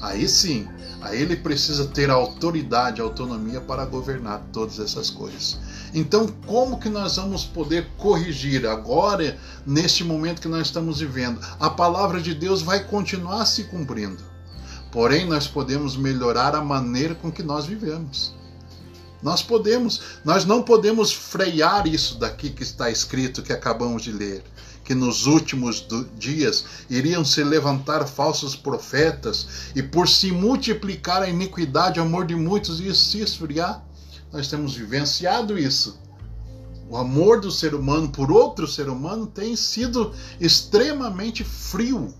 Aí 0.00 0.28
sim, 0.28 0.68
aí 1.00 1.20
ele 1.20 1.36
precisa 1.36 1.86
ter 1.86 2.10
autoridade, 2.10 3.00
autonomia 3.00 3.60
para 3.60 3.84
governar 3.84 4.42
todas 4.52 4.78
essas 4.78 5.10
coisas. 5.10 5.58
Então, 5.92 6.28
como 6.46 6.78
que 6.78 6.88
nós 6.88 7.16
vamos 7.16 7.44
poder 7.44 7.88
corrigir 7.96 8.66
agora, 8.66 9.36
neste 9.66 10.04
momento 10.04 10.40
que 10.40 10.48
nós 10.48 10.66
estamos 10.68 11.00
vivendo? 11.00 11.40
A 11.58 11.70
palavra 11.70 12.20
de 12.20 12.34
Deus 12.34 12.62
vai 12.62 12.84
continuar 12.84 13.44
se 13.46 13.64
cumprindo. 13.64 14.22
Porém, 14.92 15.26
nós 15.26 15.46
podemos 15.46 15.96
melhorar 15.96 16.54
a 16.54 16.62
maneira 16.64 17.14
com 17.14 17.30
que 17.30 17.42
nós 17.42 17.66
vivemos. 17.66 18.34
Nós 19.22 19.42
podemos, 19.42 20.00
nós 20.24 20.44
não 20.44 20.62
podemos 20.62 21.12
frear 21.12 21.86
isso 21.86 22.18
daqui 22.18 22.50
que 22.50 22.62
está 22.62 22.88
escrito 22.88 23.42
que 23.42 23.52
acabamos 23.52 24.02
de 24.02 24.12
ler, 24.12 24.44
que 24.88 24.94
nos 24.94 25.26
últimos 25.26 25.86
dias 26.16 26.64
iriam 26.88 27.22
se 27.22 27.44
levantar 27.44 28.08
falsos 28.08 28.56
profetas 28.56 29.70
e 29.76 29.82
por 29.82 30.08
se 30.08 30.32
multiplicar 30.32 31.20
a 31.20 31.28
iniquidade, 31.28 32.00
o 32.00 32.04
amor 32.04 32.24
de 32.24 32.34
muitos 32.34 32.80
ia 32.80 32.94
se 32.94 33.20
esfriar. 33.20 33.84
Nós 34.32 34.48
temos 34.48 34.74
vivenciado 34.74 35.58
isso. 35.58 36.00
O 36.88 36.96
amor 36.96 37.38
do 37.38 37.50
ser 37.50 37.74
humano 37.74 38.08
por 38.08 38.32
outro 38.32 38.66
ser 38.66 38.88
humano 38.88 39.26
tem 39.26 39.54
sido 39.56 40.14
extremamente 40.40 41.44
frio. 41.44 42.14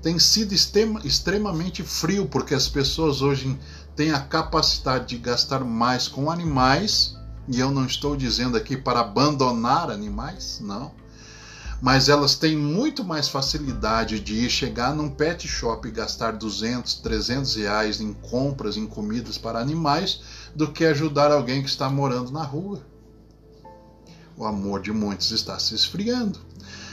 Tem 0.00 0.20
sido 0.20 0.54
extremamente 0.54 1.82
frio, 1.82 2.26
porque 2.26 2.54
as 2.54 2.68
pessoas 2.68 3.22
hoje 3.22 3.58
tem 3.96 4.12
a 4.12 4.20
capacidade 4.20 5.08
de 5.08 5.18
gastar 5.18 5.64
mais 5.64 6.06
com 6.06 6.30
animais, 6.30 7.16
e 7.50 7.58
eu 7.58 7.70
não 7.70 7.84
estou 7.84 8.16
dizendo 8.16 8.56
aqui 8.56 8.76
para 8.76 9.00
abandonar 9.00 9.90
animais, 9.90 10.60
não. 10.62 10.92
Mas 11.82 12.08
elas 12.08 12.34
têm 12.34 12.56
muito 12.56 13.02
mais 13.02 13.28
facilidade 13.28 14.20
de 14.20 14.34
ir 14.34 14.50
chegar 14.50 14.94
num 14.94 15.08
pet 15.08 15.48
shop 15.48 15.88
e 15.88 15.90
gastar 15.90 16.32
200, 16.32 16.94
300 16.96 17.54
reais 17.56 18.00
em 18.00 18.12
compras, 18.12 18.76
em 18.76 18.86
comidas 18.86 19.38
para 19.38 19.58
animais, 19.58 20.20
do 20.54 20.70
que 20.70 20.84
ajudar 20.84 21.32
alguém 21.32 21.62
que 21.62 21.68
está 21.68 21.88
morando 21.88 22.30
na 22.30 22.42
rua. 22.42 22.82
O 24.36 24.44
amor 24.44 24.82
de 24.82 24.92
muitos 24.92 25.30
está 25.30 25.58
se 25.58 25.74
esfriando. 25.74 26.38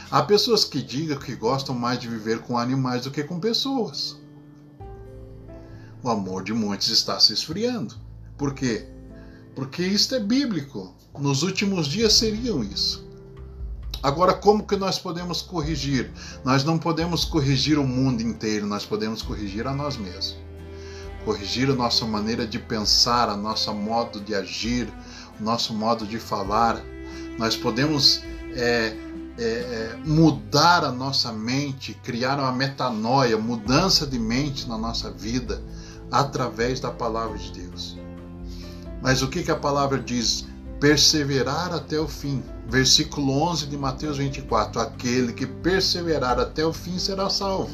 Há 0.10 0.24
pessoas 0.24 0.64
que 0.64 0.82
digam 0.82 1.20
que 1.20 1.36
gostam 1.36 1.76
mais 1.76 2.00
de 2.00 2.08
viver 2.08 2.40
com 2.40 2.58
animais 2.58 3.04
do 3.04 3.12
que 3.12 3.24
com 3.24 3.40
pessoas 3.40 4.16
o 6.08 6.10
amor 6.10 6.44
de 6.44 6.54
muitos 6.54 6.90
está 6.90 7.20
se 7.20 7.34
esfriando. 7.34 7.96
Por 8.38 8.54
quê? 8.54 8.88
Porque 9.58 9.82
isto 9.82 10.14
é 10.14 10.20
bíblico. 10.20 10.94
Nos 11.18 11.42
últimos 11.42 11.88
dias 11.88 12.14
seriam 12.14 12.64
isso. 12.64 13.04
Agora, 14.04 14.32
como 14.32 14.68
que 14.68 14.76
nós 14.76 15.00
podemos 15.00 15.42
corrigir? 15.42 16.12
Nós 16.46 16.64
não 16.64 16.78
podemos 16.78 17.26
corrigir 17.26 17.80
o 17.80 17.84
mundo 17.84 18.22
inteiro, 18.22 18.68
nós 18.68 18.86
podemos 18.86 19.24
corrigir 19.24 19.66
a 19.66 19.74
nós 19.74 19.98
mesmos. 19.98 20.38
Corrigir 21.26 21.72
a 21.72 21.74
nossa 21.74 22.06
maneira 22.06 22.46
de 22.46 22.60
pensar, 22.60 23.30
a 23.30 23.36
nosso 23.36 23.74
modo 23.74 24.22
de 24.22 24.36
agir, 24.36 24.88
o 25.40 25.44
nosso 25.44 25.74
modo 25.74 26.06
de 26.06 26.20
falar. 26.20 26.80
Nós 27.40 27.58
podemos 27.58 28.22
é, 28.54 28.96
é, 29.40 29.44
é, 29.44 29.98
mudar 30.06 30.84
a 30.84 30.92
nossa 30.92 31.34
mente, 31.34 31.96
criar 32.04 32.38
uma 32.38 32.52
metanoia, 32.52 33.40
mudança 33.40 34.06
de 34.06 34.20
mente 34.20 34.70
na 34.70 34.78
nossa 34.78 35.10
vida 35.10 35.64
através 36.12 36.80
da 36.80 36.92
palavra 36.92 37.40
de 37.40 37.52
Deus. 37.54 37.98
Mas 39.02 39.22
o 39.22 39.28
que, 39.28 39.44
que 39.44 39.52
a 39.52 39.56
palavra 39.56 40.00
diz? 40.00 40.46
Perseverar 40.80 41.74
até 41.74 42.00
o 42.00 42.08
fim. 42.08 42.44
Versículo 42.70 43.42
11 43.44 43.68
de 43.68 43.78
Mateus 43.78 44.18
24: 44.18 44.82
Aquele 44.82 45.34
que 45.34 45.46
perseverar 45.46 46.40
até 46.40 46.66
o 46.66 46.74
fim 46.74 47.00
será 47.00 47.30
salvo. 47.30 47.72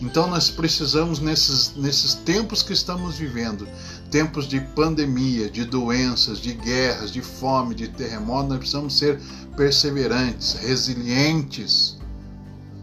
Então 0.00 0.28
nós 0.28 0.50
precisamos, 0.50 1.20
nesses, 1.20 1.74
nesses 1.76 2.14
tempos 2.14 2.62
que 2.62 2.72
estamos 2.72 3.16
vivendo, 3.16 3.66
tempos 4.10 4.46
de 4.46 4.60
pandemia, 4.60 5.48
de 5.48 5.64
doenças, 5.64 6.38
de 6.40 6.52
guerras, 6.52 7.10
de 7.10 7.22
fome, 7.22 7.74
de 7.74 7.88
terremoto, 7.88 8.48
nós 8.48 8.58
precisamos 8.58 8.98
ser 8.98 9.20
perseverantes, 9.56 10.54
resilientes. 10.54 11.96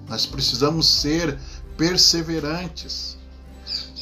Nós 0.08 0.26
precisamos 0.26 0.88
ser 0.88 1.38
perseverantes 1.78 3.18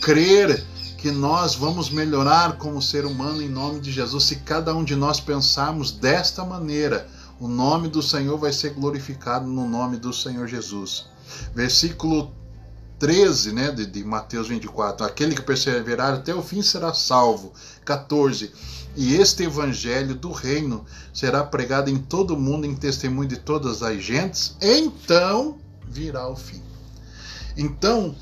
crer 0.02 0.64
que 1.02 1.12
nós 1.12 1.56
vamos 1.56 1.90
melhorar 1.90 2.58
como 2.58 2.82
ser 2.82 3.06
humano 3.06 3.42
em 3.42 3.48
nome 3.48 3.80
de 3.80 3.90
Jesus. 3.90 4.26
Se 4.26 4.36
cada 4.38 4.76
um 4.76 4.84
de 4.84 4.96
nós 4.96 5.20
pensarmos 5.20 5.92
desta 5.92 6.44
maneira, 6.44 7.08
o 7.40 7.48
nome 7.48 7.88
do 7.88 8.04
Senhor 8.04 8.38
vai 8.38 8.52
ser 8.52 8.72
glorificado 8.72 9.48
no 9.48 9.68
nome 9.68 9.96
do 9.96 10.12
Senhor 10.12 10.46
Jesus. 10.46 11.06
Versículo 11.56 12.34
13, 13.00 13.54
né, 13.54 13.72
de, 13.72 13.86
de 13.86 14.04
Mateus 14.04 14.50
24. 14.50 15.06
Aquele 15.06 15.36
que 15.36 15.42
perseverar 15.42 16.16
até 16.16 16.36
o 16.36 16.44
fim 16.44 16.62
será 16.62 16.94
salvo. 16.94 17.54
14. 17.86 18.52
E 18.98 19.16
este 19.16 19.44
evangelho 19.44 20.16
do 20.16 20.34
reino 20.34 20.86
será 21.14 21.46
pregado 21.46 21.90
em 21.90 21.98
todo 21.98 22.32
o 22.32 22.40
mundo 22.40 22.66
em 22.66 22.76
testemunho 22.76 23.30
de 23.30 23.38
todas 23.38 23.82
as 23.82 24.04
gentes, 24.04 24.58
então 24.60 25.58
virá 25.88 26.28
o 26.28 26.36
fim. 26.36 26.62
Então, 27.56 28.16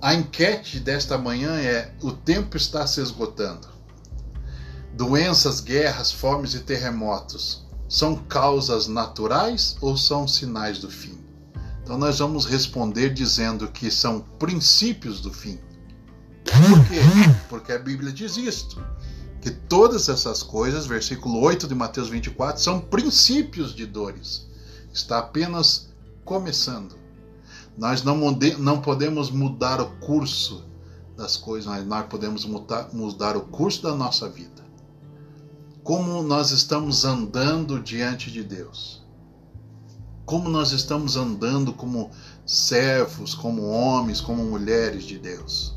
a 0.00 0.14
enquete 0.14 0.78
desta 0.78 1.18
manhã 1.18 1.56
é: 1.58 1.92
o 2.02 2.12
tempo 2.12 2.56
está 2.56 2.86
se 2.86 3.00
esgotando. 3.00 3.68
Doenças, 4.94 5.60
guerras, 5.60 6.10
fomes 6.10 6.54
e 6.54 6.60
terremotos 6.60 7.66
são 7.88 8.16
causas 8.16 8.86
naturais 8.86 9.76
ou 9.80 9.96
são 9.96 10.28
sinais 10.28 10.78
do 10.78 10.90
fim? 10.90 11.18
Então 11.82 11.96
nós 11.96 12.18
vamos 12.18 12.44
responder 12.44 13.10
dizendo 13.10 13.68
que 13.68 13.90
são 13.90 14.20
princípios 14.20 15.20
do 15.20 15.32
fim. 15.32 15.58
Por 16.44 16.84
quê? 16.86 17.00
Porque 17.48 17.72
a 17.72 17.78
Bíblia 17.78 18.12
diz 18.12 18.36
isto: 18.36 18.82
que 19.40 19.50
todas 19.50 20.08
essas 20.08 20.42
coisas, 20.42 20.86
versículo 20.86 21.40
8 21.40 21.66
de 21.66 21.74
Mateus 21.74 22.08
24, 22.08 22.62
são 22.62 22.80
princípios 22.80 23.74
de 23.74 23.86
dores. 23.86 24.46
Está 24.92 25.18
apenas 25.18 25.88
começando. 26.24 26.96
Nós 27.78 28.02
não, 28.02 28.16
não 28.58 28.80
podemos 28.82 29.30
mudar 29.30 29.80
o 29.80 29.86
curso 30.00 30.64
das 31.16 31.36
coisas, 31.36 31.66
mas 31.70 31.86
nós 31.86 32.06
podemos 32.06 32.44
mudar, 32.44 32.88
mudar 32.92 33.36
o 33.36 33.42
curso 33.42 33.82
da 33.82 33.94
nossa 33.94 34.28
vida. 34.28 34.66
como 35.88 36.22
nós 36.22 36.50
estamos 36.50 37.06
andando 37.06 37.80
diante 37.80 38.30
de 38.30 38.42
Deus. 38.44 39.02
Como 40.26 40.50
nós 40.50 40.72
estamos 40.72 41.16
andando 41.16 41.72
como 41.72 42.10
servos, 42.44 43.34
como 43.34 43.70
homens, 43.70 44.20
como 44.20 44.44
mulheres 44.44 45.04
de 45.04 45.18
Deus. 45.18 45.74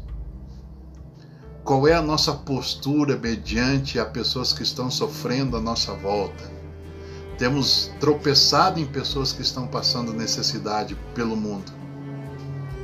Qual 1.64 1.88
é 1.88 1.94
a 1.94 2.02
nossa 2.02 2.34
postura 2.34 3.16
mediante 3.16 4.00
a 4.00 4.06
pessoas 4.06 4.52
que 4.52 4.64
estão 4.64 4.92
sofrendo 4.92 5.56
à 5.56 5.62
nossa 5.62 5.94
volta? 5.94 6.52
Temos 7.38 7.90
tropeçado 8.02 8.82
em 8.82 8.86
pessoas 8.86 9.32
que 9.32 9.42
estão 9.42 9.66
passando 9.66 10.12
necessidade 10.12 10.94
pelo 11.16 11.38
mundo. 11.38 11.81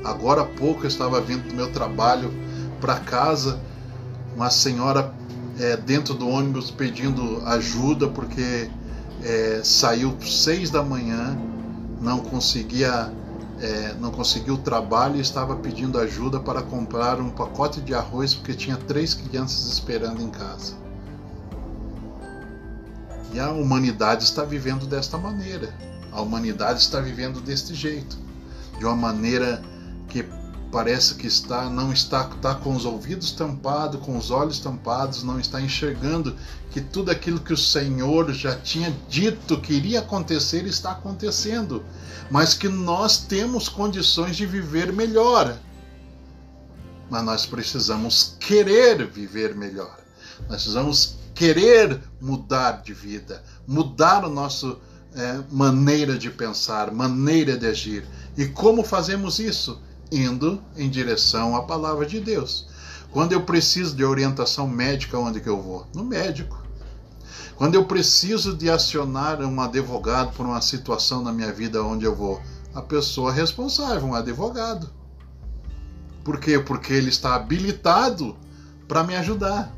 Agora 0.07 0.41
há 0.41 0.45
pouco 0.45 0.83
eu 0.83 0.87
estava 0.87 1.19
vindo 1.19 1.49
do 1.49 1.53
meu 1.53 1.69
trabalho 1.69 2.33
para 2.79 2.97
casa, 2.97 3.59
uma 4.33 4.49
senhora 4.49 5.13
é, 5.59 5.75
dentro 5.75 6.13
do 6.13 6.29
ônibus 6.29 6.71
pedindo 6.71 7.41
ajuda 7.45 8.07
porque 8.07 8.69
é, 9.21 9.59
saiu 9.65 10.15
seis 10.21 10.69
da 10.69 10.81
manhã, 10.81 11.37
não 12.01 12.19
conseguia 12.19 13.11
é, 13.59 13.95
não 13.99 14.09
conseguiu 14.09 14.53
o 14.53 14.59
trabalho 14.59 15.17
e 15.17 15.19
estava 15.19 15.57
pedindo 15.57 15.99
ajuda 15.99 16.39
para 16.39 16.61
comprar 16.61 17.19
um 17.19 17.29
pacote 17.29 17.81
de 17.81 17.93
arroz 17.93 18.33
porque 18.33 18.53
tinha 18.53 18.77
três 18.77 19.13
crianças 19.13 19.65
esperando 19.67 20.21
em 20.21 20.29
casa. 20.29 20.73
E 23.33 23.39
a 23.41 23.51
humanidade 23.51 24.23
está 24.23 24.45
vivendo 24.45 24.85
desta 24.85 25.17
maneira. 25.17 25.73
A 26.13 26.21
humanidade 26.21 26.79
está 26.79 27.01
vivendo 27.01 27.41
deste 27.41 27.75
jeito, 27.75 28.17
de 28.79 28.85
uma 28.85 28.95
maneira 28.95 29.61
que 30.07 30.25
parece 30.71 31.15
que 31.15 31.27
está 31.27 31.69
não 31.69 31.91
está, 31.91 32.29
está 32.29 32.55
com 32.55 32.75
os 32.75 32.85
ouvidos 32.85 33.31
tampados, 33.31 34.01
com 34.01 34.17
os 34.17 34.31
olhos 34.31 34.59
tampados, 34.59 35.23
não 35.23 35.39
está 35.39 35.61
enxergando 35.61 36.35
que 36.71 36.81
tudo 36.81 37.09
aquilo 37.09 37.39
que 37.39 37.53
o 37.53 37.57
Senhor 37.57 38.31
já 38.33 38.55
tinha 38.55 38.95
dito 39.09 39.59
que 39.59 39.73
iria 39.73 39.99
acontecer 39.99 40.65
está 40.65 40.91
acontecendo, 40.91 41.83
mas 42.29 42.53
que 42.53 42.67
nós 42.67 43.17
temos 43.17 43.69
condições 43.69 44.35
de 44.35 44.45
viver 44.45 44.91
melhor. 44.91 45.57
Mas 47.09 47.23
nós 47.23 47.45
precisamos 47.45 48.35
querer 48.39 49.07
viver 49.07 49.55
melhor. 49.55 49.97
Nós 50.41 50.63
precisamos 50.63 51.17
querer 51.33 52.01
mudar 52.19 52.81
de 52.81 52.93
vida, 52.93 53.41
mudar 53.65 54.25
a 54.25 54.29
nossa 54.29 54.75
é, 55.15 55.39
maneira 55.49 56.17
de 56.17 56.29
pensar, 56.29 56.91
maneira 56.91 57.57
de 57.57 57.65
agir. 57.65 58.05
E 58.35 58.45
como 58.45 58.83
fazemos 58.83 59.39
isso? 59.39 59.81
Indo 60.11 60.61
em 60.75 60.89
direção 60.89 61.55
à 61.55 61.63
palavra 61.63 62.05
de 62.05 62.19
Deus. 62.19 62.67
Quando 63.11 63.33
eu 63.33 63.41
preciso 63.41 63.95
de 63.95 64.03
orientação 64.03 64.67
médica, 64.67 65.17
onde 65.17 65.39
que 65.39 65.49
eu 65.49 65.61
vou? 65.61 65.87
No 65.93 66.03
médico. 66.03 66.61
Quando 67.55 67.75
eu 67.75 67.85
preciso 67.85 68.55
de 68.55 68.69
acionar 68.69 69.41
um 69.41 69.59
advogado 69.59 70.31
por 70.33 70.45
uma 70.45 70.61
situação 70.61 71.23
na 71.23 71.31
minha 71.31 71.51
vida, 71.51 71.83
onde 71.83 72.05
eu 72.05 72.15
vou? 72.15 72.39
A 72.73 72.81
pessoa 72.81 73.31
responsável, 73.31 74.09
um 74.09 74.13
advogado. 74.13 74.89
Por 76.23 76.39
quê? 76.39 76.59
Porque 76.59 76.93
ele 76.93 77.09
está 77.09 77.33
habilitado 77.33 78.35
para 78.87 79.03
me 79.03 79.15
ajudar. 79.15 79.73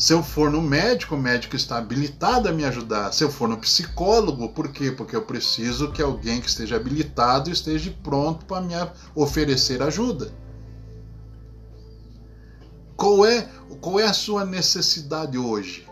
Se 0.00 0.14
eu 0.14 0.22
for 0.22 0.50
no 0.50 0.62
médico, 0.62 1.14
o 1.14 1.18
médico 1.18 1.54
está 1.54 1.76
habilitado 1.76 2.48
a 2.48 2.52
me 2.52 2.64
ajudar. 2.64 3.12
Se 3.12 3.22
eu 3.22 3.30
for 3.30 3.46
no 3.46 3.58
psicólogo, 3.58 4.48
por 4.48 4.72
quê? 4.72 4.90
Porque 4.90 5.14
eu 5.14 5.20
preciso 5.20 5.92
que 5.92 6.00
alguém 6.00 6.40
que 6.40 6.48
esteja 6.48 6.76
habilitado 6.76 7.50
esteja 7.50 7.94
pronto 8.02 8.46
para 8.46 8.62
me 8.62 8.72
oferecer 9.14 9.82
ajuda. 9.82 10.32
Qual 12.96 13.26
é, 13.26 13.46
qual 13.82 14.00
é 14.00 14.04
a 14.04 14.14
sua 14.14 14.42
necessidade 14.42 15.36
hoje? 15.36 15.86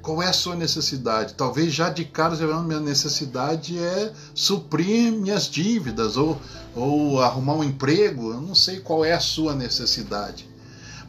Qual 0.00 0.22
é 0.22 0.28
a 0.28 0.32
sua 0.32 0.54
necessidade? 0.54 1.34
Talvez 1.34 1.72
já 1.74 1.90
de 1.90 2.04
cara 2.04 2.36
você 2.36 2.46
minha 2.46 2.78
necessidade 2.78 3.76
é 3.76 4.12
suprir 4.32 5.10
minhas 5.10 5.50
dívidas 5.50 6.16
ou, 6.16 6.40
ou 6.72 7.20
arrumar 7.20 7.54
um 7.54 7.64
emprego. 7.64 8.30
Eu 8.30 8.40
não 8.40 8.54
sei 8.54 8.78
qual 8.78 9.04
é 9.04 9.12
a 9.12 9.18
sua 9.18 9.56
necessidade. 9.56 10.49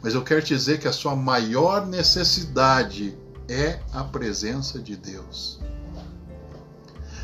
Mas 0.02 0.14
eu 0.14 0.22
quero 0.22 0.42
te 0.42 0.54
dizer 0.54 0.80
que 0.80 0.88
a 0.88 0.92
sua 0.92 1.14
maior 1.14 1.86
necessidade 1.86 3.16
é 3.48 3.80
a 3.92 4.02
presença 4.02 4.78
de 4.80 4.96
Deus. 4.96 5.60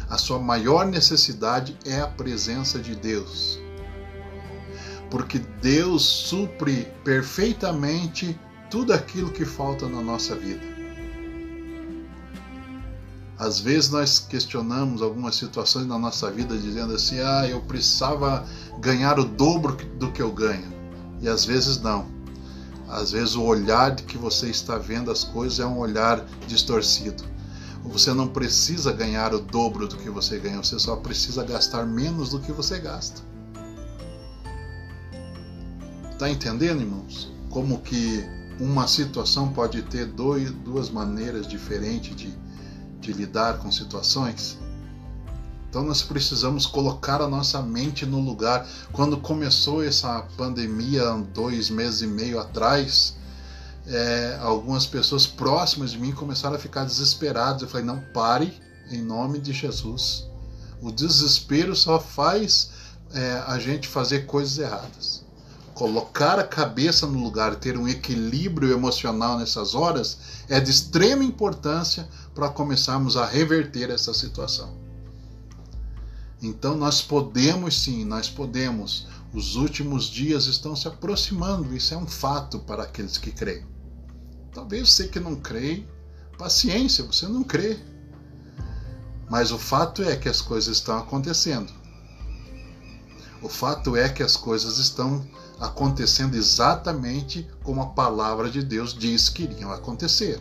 A 0.09 0.17
sua 0.17 0.39
maior 0.39 0.87
necessidade 0.87 1.77
é 1.85 2.01
a 2.01 2.07
presença 2.07 2.79
de 2.79 2.95
Deus. 2.95 3.59
Porque 5.11 5.39
Deus 5.61 6.05
supre 6.05 6.87
perfeitamente 7.05 8.39
tudo 8.71 8.93
aquilo 8.93 9.31
que 9.31 9.45
falta 9.45 9.89
na 9.89 10.01
nossa 10.01 10.35
vida. 10.37 10.79
Às 13.39 13.61
vezes 13.61 13.91
nós 13.91 14.19
questionamos 14.19 15.01
algumas 15.03 15.37
situações 15.37 15.87
na 15.87 15.99
nossa 15.99 16.31
vida 16.31 16.57
dizendo 16.57 16.95
assim: 16.95 17.21
"Ah, 17.21 17.47
eu 17.49 17.61
precisava 17.61 18.47
ganhar 18.81 19.19
o 19.19 19.25
dobro 19.25 19.77
do 19.99 20.11
que 20.11 20.21
eu 20.21 20.33
ganho". 20.33 20.73
E 21.21 21.29
às 21.29 21.45
vezes 21.45 21.81
não. 21.81 22.18
Às 22.89 23.13
vezes 23.13 23.35
o 23.35 23.43
olhar 23.43 23.95
de 23.95 24.03
que 24.05 24.17
você 24.17 24.49
está 24.49 24.79
vendo 24.79 25.11
as 25.11 25.23
coisas 25.23 25.61
é 25.61 25.67
um 25.67 25.79
olhar 25.79 26.25
distorcido. 26.47 27.23
Você 27.85 28.13
não 28.13 28.29
precisa 28.29 28.93
ganhar 28.93 29.33
o 29.35 29.41
dobro 29.41 29.87
do 29.87 29.97
que 29.97 30.11
você 30.11 30.39
ganha, 30.39 30.59
você 30.59 30.79
só 30.79 30.97
precisa 30.97 31.45
gastar 31.45 31.87
menos 31.87 32.31
do 32.31 32.41
que 32.41 32.53
você 32.53 32.79
gasta. 32.79 33.23
Tá 36.19 36.29
entendendo, 36.29 36.81
irmãos? 36.81 37.31
Como 37.49 37.81
que 37.81 38.25
uma 38.59 38.89
situação 38.89 39.53
pode 39.53 39.83
ter 39.83 40.07
dois, 40.07 40.51
duas 40.51 40.91
maneiras 40.91 41.47
diferentes 41.47 42.15
de, 42.17 42.35
de 43.01 43.13
lidar 43.13 43.59
com 43.59 43.71
situações? 43.71 44.59
Então 45.69 45.83
nós 45.83 46.01
precisamos 46.01 46.67
colocar 46.67 47.21
a 47.21 47.29
nossa 47.29 47.61
mente 47.61 48.07
no 48.07 48.21
lugar. 48.21 48.67
Quando 48.91 49.19
começou 49.19 49.85
essa 49.85 50.23
pandemia, 50.37 51.05
dois 51.35 51.69
meses 51.69 52.01
e 52.01 52.07
meio 52.07 52.41
atrás, 52.41 53.15
é, 53.87 54.39
algumas 54.41 54.87
pessoas 54.87 55.27
próximas 55.27 55.93
de 55.93 55.99
mim 55.99 56.13
começaram 56.13 56.57
a 56.57 56.59
ficar 56.59 56.85
desesperadas. 56.85 57.63
Eu 57.63 57.69
falei: 57.69 57.85
não 57.85 58.01
pare, 58.15 58.59
em 58.91 59.03
nome 59.03 59.39
de 59.39 59.53
Jesus. 59.53 60.27
O 60.81 60.91
desespero 60.91 61.77
só 61.77 62.01
faz 62.01 62.71
é, 63.13 63.43
a 63.47 63.59
gente 63.59 63.87
fazer 63.87 64.27
coisas 64.27 64.59
erradas. 64.59 65.23
Colocar 65.75 66.39
a 66.39 66.45
cabeça 66.45 67.07
no 67.07 67.23
lugar, 67.23 67.55
ter 67.57 67.77
um 67.77 67.87
equilíbrio 67.87 68.73
emocional 68.73 69.39
nessas 69.39 69.75
horas 69.75 70.19
é 70.49 70.59
de 70.59 70.71
extrema 70.71 71.23
importância 71.23 72.09
para 72.35 72.49
começarmos 72.49 73.17
a 73.17 73.27
reverter 73.27 73.91
essa 73.91 74.15
situação. 74.15 74.88
Então 76.41 76.77
nós 76.77 77.03
podemos 77.03 77.83
sim, 77.83 78.05
nós 78.05 78.29
podemos. 78.29 79.07
Os 79.33 79.57
últimos 79.57 80.07
dias 80.07 80.47
estão 80.47 80.75
se 80.75 80.89
aproximando, 80.89 81.77
isso 81.77 81.93
é 81.93 81.97
um 81.97 82.07
fato 82.07 82.59
para 82.61 82.85
aqueles 82.85 83.19
que 83.19 83.31
creem. 83.31 83.67
Talvez 84.53 84.91
você 84.91 85.09
que 85.09 85.21
não 85.21 85.37
crê, 85.37 85.85
paciência, 86.39 87.05
você 87.05 87.27
não 87.27 87.45
crê. 87.45 87.79
Mas 89.29 89.53
o 89.53 89.59
fato 89.59 90.03
é 90.03 90.17
que 90.17 90.29
as 90.29 90.41
coisas 90.41 90.77
estão 90.77 90.97
acontecendo. 90.97 91.71
O 93.43 93.49
fato 93.49 93.95
é 93.95 94.09
que 94.09 94.23
as 94.23 94.37
coisas 94.37 94.79
estão 94.79 95.25
acontecendo 95.61 96.35
exatamente 96.35 97.47
como 97.63 97.83
a 97.83 97.87
palavra 97.87 98.51
de 98.51 98.63
Deus 98.63 98.95
diz 98.95 99.29
que 99.29 99.43
iriam 99.43 99.71
acontecer. 99.71 100.41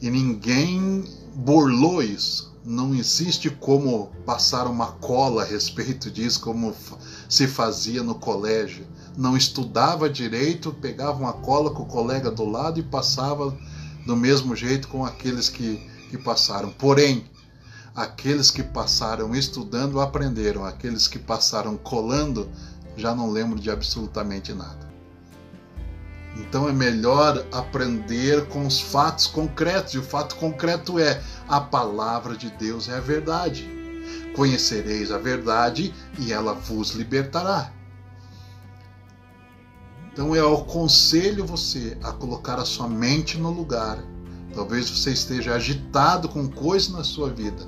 E 0.00 0.10
ninguém 0.10 1.04
burlou 1.36 2.02
isso 2.02 2.56
não 2.66 2.92
existe 2.92 3.48
como 3.48 4.08
passar 4.26 4.66
uma 4.66 4.88
cola 4.88 5.42
a 5.42 5.44
respeito 5.44 6.10
disso, 6.10 6.40
como 6.40 6.74
se 7.28 7.46
fazia 7.46 8.02
no 8.02 8.16
colégio. 8.16 8.84
Não 9.16 9.36
estudava 9.36 10.10
direito, 10.10 10.72
pegava 10.72 11.16
uma 11.16 11.32
cola 11.32 11.70
com 11.70 11.84
o 11.84 11.86
colega 11.86 12.28
do 12.28 12.44
lado 12.44 12.80
e 12.80 12.82
passava 12.82 13.56
do 14.04 14.16
mesmo 14.16 14.56
jeito 14.56 14.88
com 14.88 15.04
aqueles 15.04 15.48
que, 15.48 15.76
que 16.10 16.18
passaram. 16.18 16.70
Porém, 16.70 17.24
aqueles 17.94 18.50
que 18.50 18.64
passaram 18.64 19.32
estudando 19.34 20.00
aprenderam, 20.00 20.64
aqueles 20.64 21.06
que 21.06 21.20
passaram 21.20 21.76
colando 21.76 22.48
já 22.96 23.14
não 23.14 23.30
lembro 23.30 23.60
de 23.60 23.70
absolutamente 23.70 24.52
nada. 24.52 24.85
Então 26.38 26.68
é 26.68 26.72
melhor 26.72 27.44
aprender 27.50 28.46
com 28.46 28.66
os 28.66 28.80
fatos 28.80 29.26
concretos, 29.26 29.94
e 29.94 29.98
o 29.98 30.02
fato 30.02 30.36
concreto 30.36 30.98
é 30.98 31.22
a 31.48 31.60
palavra 31.60 32.36
de 32.36 32.50
Deus 32.50 32.88
é 32.88 32.96
a 32.96 33.00
verdade. 33.00 33.68
Conhecereis 34.34 35.10
a 35.10 35.18
verdade 35.18 35.94
e 36.18 36.32
ela 36.32 36.52
vos 36.54 36.90
libertará. 36.90 37.72
Então 40.12 40.34
eu 40.34 40.54
aconselho 40.54 41.44
você 41.44 41.96
a 42.02 42.12
colocar 42.12 42.58
a 42.58 42.64
sua 42.64 42.88
mente 42.88 43.38
no 43.38 43.50
lugar 43.50 43.98
Talvez 44.56 44.88
você 44.88 45.10
esteja 45.10 45.54
agitado 45.54 46.30
com 46.30 46.48
coisas 46.48 46.88
na 46.88 47.04
sua 47.04 47.28
vida 47.28 47.62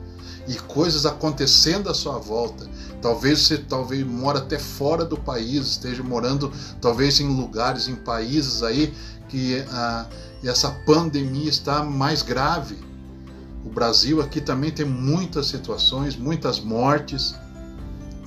e 0.49 0.55
coisas 0.55 1.05
acontecendo 1.05 1.91
à 1.91 1.95
sua 1.95 2.19
volta. 2.19 2.67
Talvez 3.01 3.41
você 3.41 3.59
talvez 3.59 4.05
mora 4.05 4.39
até 4.39 4.59
fora 4.59 5.05
do 5.05 5.17
país, 5.17 5.67
esteja 5.67 6.03
morando 6.03 6.51
talvez 6.81 7.21
em 7.21 7.29
lugares, 7.29 7.87
em 7.87 7.95
países 7.95 8.63
aí 8.63 8.93
que 9.29 9.63
ah, 9.71 10.07
essa 10.43 10.71
pandemia 10.87 11.49
está 11.49 11.85
mais 11.85 12.23
grave. 12.23 12.79
O 13.65 13.69
Brasil 13.69 14.23
aqui 14.23 14.41
também 14.41 14.71
tem 14.71 14.87
muitas 14.87 15.47
situações, 15.47 16.17
muitas 16.17 16.59
mortes, 16.59 17.35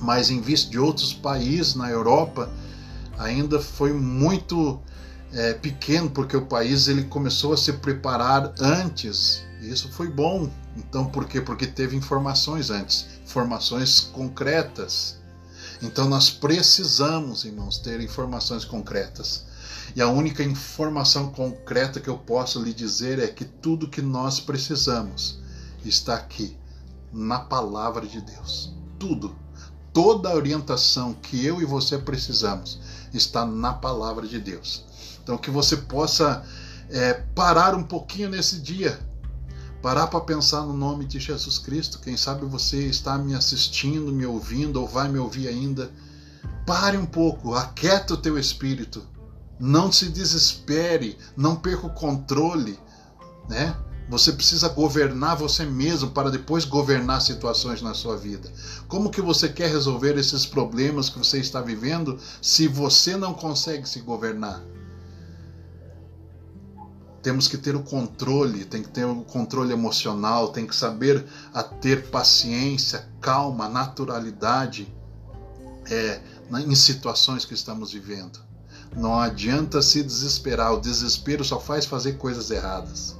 mas 0.00 0.30
em 0.30 0.40
vista 0.40 0.70
de 0.70 0.78
outros 0.78 1.12
países 1.12 1.74
na 1.74 1.90
Europa 1.90 2.48
ainda 3.18 3.60
foi 3.60 3.92
muito 3.92 4.80
é, 5.32 5.54
pequeno 5.54 6.10
porque 6.10 6.36
o 6.36 6.46
país 6.46 6.88
ele 6.88 7.04
começou 7.04 7.52
a 7.52 7.56
se 7.56 7.72
preparar 7.72 8.52
antes. 8.60 9.42
Isso 9.62 9.88
foi 9.90 10.08
bom. 10.08 10.50
Então 10.76 11.06
por 11.06 11.26
quê? 11.26 11.40
Porque 11.40 11.66
teve 11.66 11.96
informações 11.96 12.70
antes, 12.70 13.06
informações 13.24 14.00
concretas. 14.00 15.16
Então 15.80 16.08
nós 16.08 16.30
precisamos, 16.30 17.44
irmãos, 17.44 17.78
ter 17.78 18.00
informações 18.00 18.64
concretas. 18.64 19.44
E 19.94 20.02
a 20.02 20.08
única 20.08 20.42
informação 20.42 21.30
concreta 21.30 22.00
que 22.00 22.08
eu 22.08 22.18
posso 22.18 22.62
lhe 22.62 22.72
dizer 22.72 23.18
é 23.18 23.28
que 23.28 23.44
tudo 23.44 23.88
que 23.88 24.02
nós 24.02 24.40
precisamos 24.40 25.38
está 25.84 26.14
aqui, 26.14 26.56
na 27.12 27.38
palavra 27.38 28.06
de 28.06 28.20
Deus. 28.20 28.72
Tudo, 28.98 29.36
toda 29.92 30.30
a 30.30 30.34
orientação 30.34 31.12
que 31.14 31.44
eu 31.44 31.60
e 31.60 31.64
você 31.64 31.98
precisamos 31.98 32.80
está 33.12 33.44
na 33.44 33.72
palavra 33.72 34.26
de 34.26 34.40
Deus. 34.40 34.84
Então 35.22 35.36
que 35.36 35.50
você 35.50 35.76
possa 35.76 36.44
é, 36.88 37.14
parar 37.34 37.74
um 37.74 37.82
pouquinho 37.82 38.30
nesse 38.30 38.60
dia, 38.60 38.98
parar 39.82 40.06
para 40.06 40.20
pensar 40.20 40.62
no 40.62 40.72
nome 40.72 41.04
de 41.04 41.18
Jesus 41.18 41.58
Cristo. 41.58 41.98
Quem 41.98 42.16
sabe 42.16 42.46
você 42.46 42.86
está 42.86 43.18
me 43.18 43.34
assistindo, 43.34 44.12
me 44.12 44.24
ouvindo 44.24 44.80
ou 44.80 44.86
vai 44.86 45.08
me 45.08 45.18
ouvir 45.18 45.48
ainda. 45.48 45.90
Pare 46.66 46.96
um 46.96 47.06
pouco, 47.06 47.54
aquieta 47.54 48.14
o 48.14 48.16
teu 48.16 48.38
espírito 48.38 49.02
não 49.62 49.92
se 49.92 50.08
desespere, 50.08 51.16
não 51.36 51.54
perca 51.54 51.86
o 51.86 51.94
controle, 51.94 52.76
né? 53.48 53.76
Você 54.10 54.32
precisa 54.32 54.68
governar 54.68 55.36
você 55.36 55.64
mesmo 55.64 56.10
para 56.10 56.32
depois 56.32 56.64
governar 56.64 57.22
situações 57.22 57.80
na 57.80 57.94
sua 57.94 58.16
vida. 58.16 58.52
Como 58.88 59.08
que 59.08 59.22
você 59.22 59.48
quer 59.48 59.70
resolver 59.70 60.18
esses 60.18 60.44
problemas 60.44 61.08
que 61.08 61.16
você 61.16 61.38
está 61.38 61.60
vivendo 61.60 62.18
se 62.42 62.66
você 62.66 63.16
não 63.16 63.32
consegue 63.32 63.88
se 63.88 64.00
governar? 64.00 64.60
Temos 67.22 67.46
que 67.46 67.56
ter 67.56 67.76
o 67.76 67.82
controle, 67.82 68.64
tem 68.64 68.82
que 68.82 68.88
ter 68.88 69.04
o 69.04 69.22
controle 69.22 69.72
emocional, 69.72 70.48
tem 70.48 70.66
que 70.66 70.74
saber 70.74 71.24
a 71.54 71.62
ter 71.62 72.10
paciência, 72.10 73.08
calma, 73.20 73.68
naturalidade 73.68 74.92
é, 75.88 76.20
em 76.58 76.74
situações 76.74 77.44
que 77.44 77.54
estamos 77.54 77.92
vivendo. 77.92 78.40
Não 78.96 79.18
adianta 79.18 79.80
se 79.80 80.02
desesperar, 80.02 80.74
o 80.74 80.80
desespero 80.80 81.44
só 81.44 81.58
faz 81.58 81.86
fazer 81.86 82.14
coisas 82.14 82.50
erradas. 82.50 83.16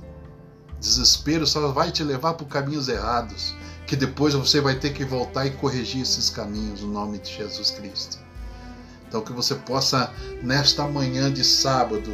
Desespero 0.80 1.46
só 1.46 1.68
vai 1.68 1.92
te 1.92 2.02
levar 2.02 2.34
por 2.34 2.46
caminhos 2.46 2.88
errados, 2.88 3.54
que 3.86 3.94
depois 3.94 4.34
você 4.34 4.60
vai 4.60 4.74
ter 4.78 4.92
que 4.92 5.04
voltar 5.04 5.46
e 5.46 5.52
corrigir 5.52 6.02
esses 6.02 6.28
caminhos 6.28 6.80
no 6.80 6.88
nome 6.88 7.18
de 7.18 7.32
Jesus 7.36 7.70
Cristo. 7.70 8.18
Então 9.06 9.22
que 9.22 9.32
você 9.32 9.54
possa 9.54 10.12
nesta 10.42 10.88
manhã 10.88 11.32
de 11.32 11.44
sábado, 11.44 12.10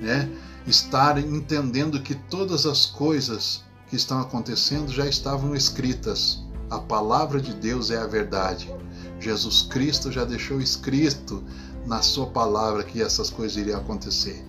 né, 0.00 0.28
estar 0.70 1.18
entendendo 1.18 2.00
que 2.02 2.14
todas 2.14 2.66
as 2.66 2.86
coisas 2.86 3.62
que 3.88 3.96
estão 3.96 4.20
acontecendo 4.20 4.92
já 4.92 5.06
estavam 5.06 5.54
escritas. 5.54 6.42
A 6.70 6.78
palavra 6.78 7.40
de 7.40 7.54
Deus 7.54 7.90
é 7.90 7.98
a 7.98 8.06
verdade. 8.06 8.70
Jesus 9.18 9.62
Cristo 9.62 10.12
já 10.12 10.24
deixou 10.24 10.60
escrito 10.60 11.42
na 11.86 12.02
Sua 12.02 12.26
palavra 12.26 12.84
que 12.84 13.00
essas 13.00 13.30
coisas 13.30 13.56
iriam 13.56 13.80
acontecer. 13.80 14.44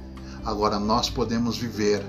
Agora 0.45 0.79
nós 0.79 1.09
podemos 1.09 1.57
viver 1.57 2.03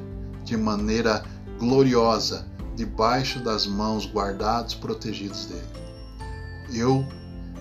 de 0.45 0.57
maneira 0.57 1.25
gloriosa, 1.59 2.47
debaixo 2.75 3.43
das 3.43 3.67
mãos, 3.67 4.07
guardados, 4.07 4.75
protegidos 4.75 5.47
dele. 5.47 5.69
Eu 6.73 7.05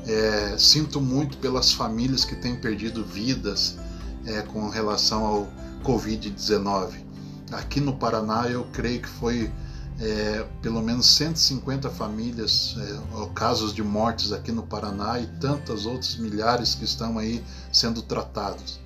é, 0.07 0.55
sinto 0.57 0.99
muito 0.99 1.37
pelas 1.37 1.71
famílias 1.71 2.25
que 2.25 2.35
têm 2.35 2.55
perdido 2.55 3.03
vidas 3.03 3.77
é, 4.25 4.41
com 4.41 4.69
relação 4.69 5.25
ao 5.25 5.47
Covid-19. 5.83 7.05
Aqui 7.51 7.79
no 7.79 7.95
Paraná, 7.95 8.47
eu 8.47 8.65
creio 8.71 9.01
que 9.01 9.07
foi 9.07 9.51
é, 9.99 10.45
pelo 10.61 10.81
menos 10.81 11.05
150 11.17 11.89
famílias, 11.89 12.75
é, 12.77 13.33
casos 13.33 13.73
de 13.73 13.83
mortes 13.83 14.31
aqui 14.31 14.51
no 14.51 14.63
Paraná 14.63 15.19
e 15.19 15.27
tantas 15.39 15.85
outras 15.85 16.15
milhares 16.15 16.73
que 16.73 16.85
estão 16.85 17.17
aí 17.17 17.43
sendo 17.71 18.01
tratados. 18.01 18.79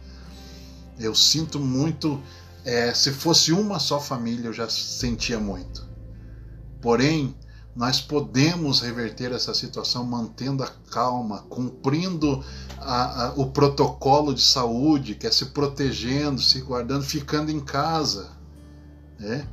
Eu 0.99 1.13
sinto 1.13 1.59
muito, 1.59 2.21
é, 2.65 2.93
se 2.93 3.11
fosse 3.11 3.51
uma 3.51 3.79
só 3.79 3.99
família 3.99 4.47
eu 4.47 4.53
já 4.53 4.67
sentia 4.69 5.39
muito. 5.39 5.85
Porém, 6.81 7.35
nós 7.75 7.99
podemos 7.99 8.81
reverter 8.81 9.31
essa 9.31 9.53
situação 9.53 10.03
mantendo 10.03 10.63
a 10.63 10.67
calma, 10.91 11.39
cumprindo 11.49 12.43
a, 12.77 13.27
a, 13.27 13.33
o 13.33 13.47
protocolo 13.47 14.33
de 14.33 14.41
saúde, 14.41 15.15
que 15.15 15.25
é 15.25 15.31
se 15.31 15.47
protegendo, 15.47 16.39
se 16.41 16.61
guardando, 16.61 17.03
ficando 17.03 17.51
em 17.51 17.59
casa. 17.59 18.31
Né? 19.19 19.47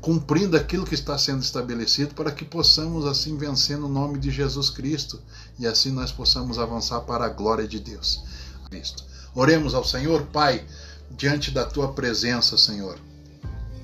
cumprindo 0.00 0.56
aquilo 0.56 0.86
que 0.86 0.94
está 0.94 1.16
sendo 1.18 1.42
estabelecido, 1.42 2.14
para 2.14 2.32
que 2.32 2.44
possamos 2.44 3.04
assim 3.04 3.36
vencer 3.36 3.76
no 3.76 3.88
nome 3.88 4.18
de 4.18 4.30
Jesus 4.30 4.70
Cristo 4.70 5.20
e 5.58 5.66
assim 5.66 5.92
nós 5.92 6.10
possamos 6.10 6.58
avançar 6.58 7.00
para 7.00 7.26
a 7.26 7.28
glória 7.28 7.68
de 7.68 7.78
Deus. 7.78 8.24
Cristo. 8.70 9.04
Oremos 9.34 9.74
ao 9.74 9.84
Senhor, 9.84 10.22
Pai, 10.26 10.64
diante 11.10 11.50
da 11.50 11.64
tua 11.64 11.92
presença, 11.92 12.56
Senhor. 12.56 12.98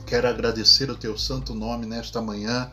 Quero 0.06 0.28
agradecer 0.28 0.90
o 0.90 0.96
teu 0.96 1.18
santo 1.18 1.54
nome 1.54 1.84
nesta 1.84 2.22
manhã. 2.22 2.70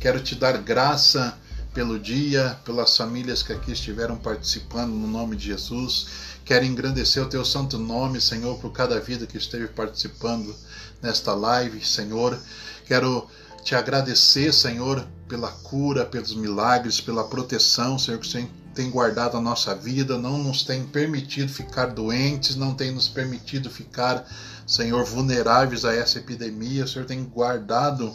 Quero 0.00 0.20
te 0.20 0.36
dar 0.36 0.56
graça 0.58 1.36
pelo 1.74 1.98
dia, 1.98 2.56
pelas 2.64 2.96
famílias 2.96 3.42
que 3.42 3.52
aqui 3.52 3.72
estiveram 3.72 4.16
participando 4.16 4.92
no 4.92 5.08
nome 5.08 5.34
de 5.34 5.46
Jesus. 5.46 6.06
Quero 6.44 6.64
engrandecer 6.64 7.20
o 7.20 7.28
teu 7.28 7.44
santo 7.44 7.76
nome, 7.78 8.20
Senhor, 8.20 8.58
por 8.58 8.70
cada 8.70 9.00
vida 9.00 9.26
que 9.26 9.36
esteve 9.36 9.66
participando 9.66 10.54
nesta 11.02 11.34
live, 11.34 11.84
Senhor. 11.84 12.38
Quero 12.86 13.28
te 13.64 13.74
agradecer, 13.74 14.54
Senhor, 14.54 15.04
pela 15.28 15.50
cura, 15.50 16.06
pelos 16.06 16.32
milagres, 16.32 17.00
pela 17.00 17.26
proteção, 17.26 17.98
Senhor, 17.98 18.20
que 18.20 18.26
o 18.26 18.30
Senhor 18.30 18.48
tem 18.72 18.90
guardado 18.90 19.36
a 19.36 19.40
nossa 19.40 19.74
vida, 19.74 20.16
não 20.16 20.38
nos 20.38 20.62
tem 20.62 20.86
permitido 20.86 21.52
ficar 21.52 21.86
doentes, 21.86 22.54
não 22.54 22.72
tem 22.72 22.92
nos 22.92 23.08
permitido 23.08 23.68
ficar, 23.68 24.24
Senhor, 24.64 25.04
vulneráveis 25.04 25.84
a 25.84 25.92
essa 25.92 26.18
epidemia. 26.18 26.84
O 26.84 26.88
Senhor 26.88 27.04
tem 27.04 27.24
guardado 27.24 28.14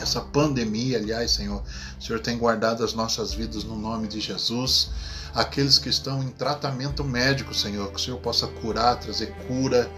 essa 0.00 0.20
pandemia, 0.20 0.98
aliás, 0.98 1.30
Senhor. 1.32 1.62
O 1.98 2.02
Senhor 2.02 2.20
tem 2.20 2.38
guardado 2.38 2.84
as 2.84 2.92
nossas 2.92 3.32
vidas 3.32 3.64
no 3.64 3.76
nome 3.76 4.08
de 4.08 4.20
Jesus. 4.20 4.90
Aqueles 5.34 5.78
que 5.78 5.88
estão 5.88 6.22
em 6.22 6.28
tratamento 6.28 7.04
médico, 7.04 7.54
Senhor, 7.54 7.90
que 7.90 7.96
o 7.96 8.02
Senhor 8.02 8.18
possa 8.18 8.46
curar, 8.46 8.98
trazer 8.98 9.32
cura 9.46 9.90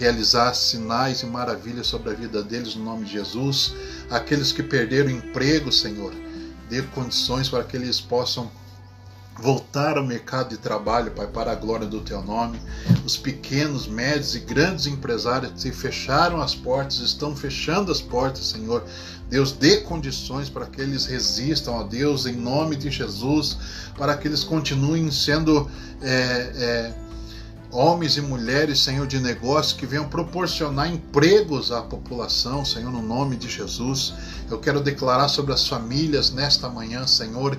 realizar 0.00 0.54
sinais 0.54 1.20
e 1.20 1.26
maravilhas 1.26 1.86
sobre 1.86 2.10
a 2.10 2.14
vida 2.14 2.42
deles 2.42 2.74
no 2.74 2.82
nome 2.82 3.04
de 3.04 3.12
Jesus. 3.12 3.74
Aqueles 4.08 4.50
que 4.50 4.62
perderam 4.62 5.10
emprego, 5.10 5.70
Senhor, 5.70 6.14
dê 6.70 6.80
condições 6.80 7.50
para 7.50 7.62
que 7.62 7.76
eles 7.76 8.00
possam 8.00 8.50
voltar 9.40 9.96
ao 9.96 10.04
mercado 10.04 10.50
de 10.50 10.58
trabalho, 10.58 11.10
Pai, 11.12 11.26
para 11.26 11.52
a 11.52 11.54
glória 11.54 11.86
do 11.86 12.00
Teu 12.00 12.22
nome. 12.22 12.60
Os 13.04 13.16
pequenos, 13.16 13.86
médios 13.86 14.34
e 14.34 14.40
grandes 14.40 14.86
empresários 14.86 15.62
que 15.62 15.72
fecharam 15.72 16.40
as 16.40 16.54
portas, 16.54 16.98
estão 16.98 17.34
fechando 17.34 17.90
as 17.90 18.00
portas, 18.00 18.46
Senhor. 18.46 18.84
Deus, 19.28 19.52
dê 19.52 19.78
condições 19.78 20.50
para 20.50 20.66
que 20.66 20.80
eles 20.80 21.06
resistam 21.06 21.78
a 21.78 21.84
Deus, 21.84 22.26
em 22.26 22.34
nome 22.34 22.76
de 22.76 22.90
Jesus, 22.90 23.56
para 23.96 24.16
que 24.16 24.28
eles 24.28 24.44
continuem 24.44 25.10
sendo. 25.10 25.70
É, 26.02 26.52
é, 26.56 26.94
homens 27.72 28.16
e 28.16 28.20
mulheres, 28.20 28.80
Senhor, 28.80 29.06
de 29.06 29.20
negócio 29.20 29.76
que 29.76 29.86
venham 29.86 30.08
proporcionar 30.08 30.92
empregos 30.92 31.70
à 31.70 31.80
população, 31.80 32.64
Senhor, 32.64 32.90
no 32.90 33.00
nome 33.00 33.36
de 33.36 33.48
Jesus. 33.48 34.12
Eu 34.50 34.58
quero 34.58 34.80
declarar 34.80 35.28
sobre 35.28 35.52
as 35.52 35.68
famílias 35.68 36.32
nesta 36.32 36.68
manhã, 36.68 37.06
Senhor, 37.06 37.56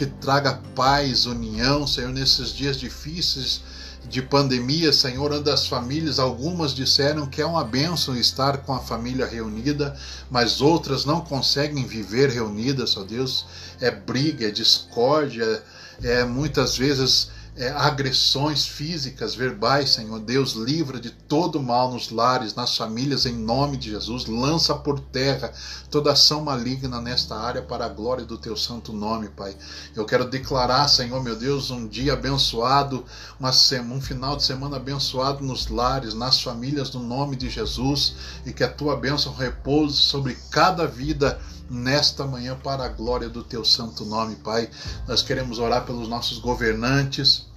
que 0.00 0.06
traga 0.06 0.58
paz, 0.74 1.26
união, 1.26 1.86
Senhor, 1.86 2.10
nesses 2.10 2.54
dias 2.54 2.78
difíceis 2.78 3.60
de 4.08 4.22
pandemia, 4.22 4.94
Senhor, 4.94 5.30
onde 5.30 5.50
as 5.50 5.66
famílias, 5.66 6.18
algumas 6.18 6.74
disseram 6.74 7.26
que 7.26 7.42
é 7.42 7.44
uma 7.44 7.62
bênção 7.62 8.16
estar 8.16 8.62
com 8.64 8.72
a 8.72 8.78
família 8.78 9.26
reunida, 9.26 9.94
mas 10.30 10.62
outras 10.62 11.04
não 11.04 11.20
conseguem 11.20 11.84
viver 11.84 12.30
reunidas, 12.30 12.96
ó 12.96 13.04
Deus. 13.04 13.44
É 13.78 13.90
briga, 13.90 14.48
é 14.48 14.50
discórdia, 14.50 15.62
é 16.02 16.24
muitas 16.24 16.78
vezes 16.78 17.28
é, 17.60 17.68
agressões 17.72 18.64
físicas, 18.64 19.34
verbais, 19.34 19.90
Senhor 19.90 20.18
Deus, 20.18 20.54
livra 20.54 20.98
de 20.98 21.10
todo 21.10 21.62
mal 21.62 21.92
nos 21.92 22.10
lares, 22.10 22.54
nas 22.54 22.74
famílias, 22.74 23.26
em 23.26 23.34
nome 23.34 23.76
de 23.76 23.90
Jesus. 23.90 24.24
Lança 24.24 24.74
por 24.74 24.98
terra 24.98 25.52
toda 25.90 26.12
ação 26.12 26.40
maligna 26.40 27.02
nesta 27.02 27.36
área 27.36 27.60
para 27.60 27.84
a 27.84 27.88
glória 27.90 28.24
do 28.24 28.38
teu 28.38 28.56
santo 28.56 28.94
nome, 28.94 29.28
Pai. 29.28 29.54
Eu 29.94 30.06
quero 30.06 30.24
declarar, 30.24 30.88
Senhor 30.88 31.22
meu 31.22 31.36
Deus, 31.36 31.70
um 31.70 31.86
dia 31.86 32.14
abençoado, 32.14 33.04
uma 33.38 33.52
semana, 33.52 33.94
um 33.94 34.00
final 34.00 34.36
de 34.36 34.42
semana 34.42 34.78
abençoado 34.78 35.44
nos 35.44 35.68
lares, 35.68 36.14
nas 36.14 36.40
famílias, 36.40 36.90
no 36.92 37.02
nome 37.02 37.36
de 37.36 37.50
Jesus, 37.50 38.14
e 38.46 38.54
que 38.54 38.64
a 38.64 38.72
tua 38.72 38.96
bênção 38.96 39.34
repouse 39.34 39.98
sobre 39.98 40.34
cada 40.50 40.86
vida 40.86 41.38
nesta 41.68 42.24
manhã 42.24 42.56
para 42.56 42.84
a 42.84 42.88
glória 42.88 43.28
do 43.28 43.44
teu 43.44 43.66
santo 43.66 44.06
nome, 44.06 44.36
Pai. 44.36 44.70
Nós 45.06 45.22
queremos 45.22 45.58
orar 45.58 45.84
pelos 45.84 46.08
nossos 46.08 46.38
governantes, 46.38 47.49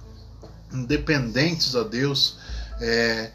independentes 0.74 1.74
a 1.76 1.82
Deus, 1.82 2.36
é, 2.80 3.30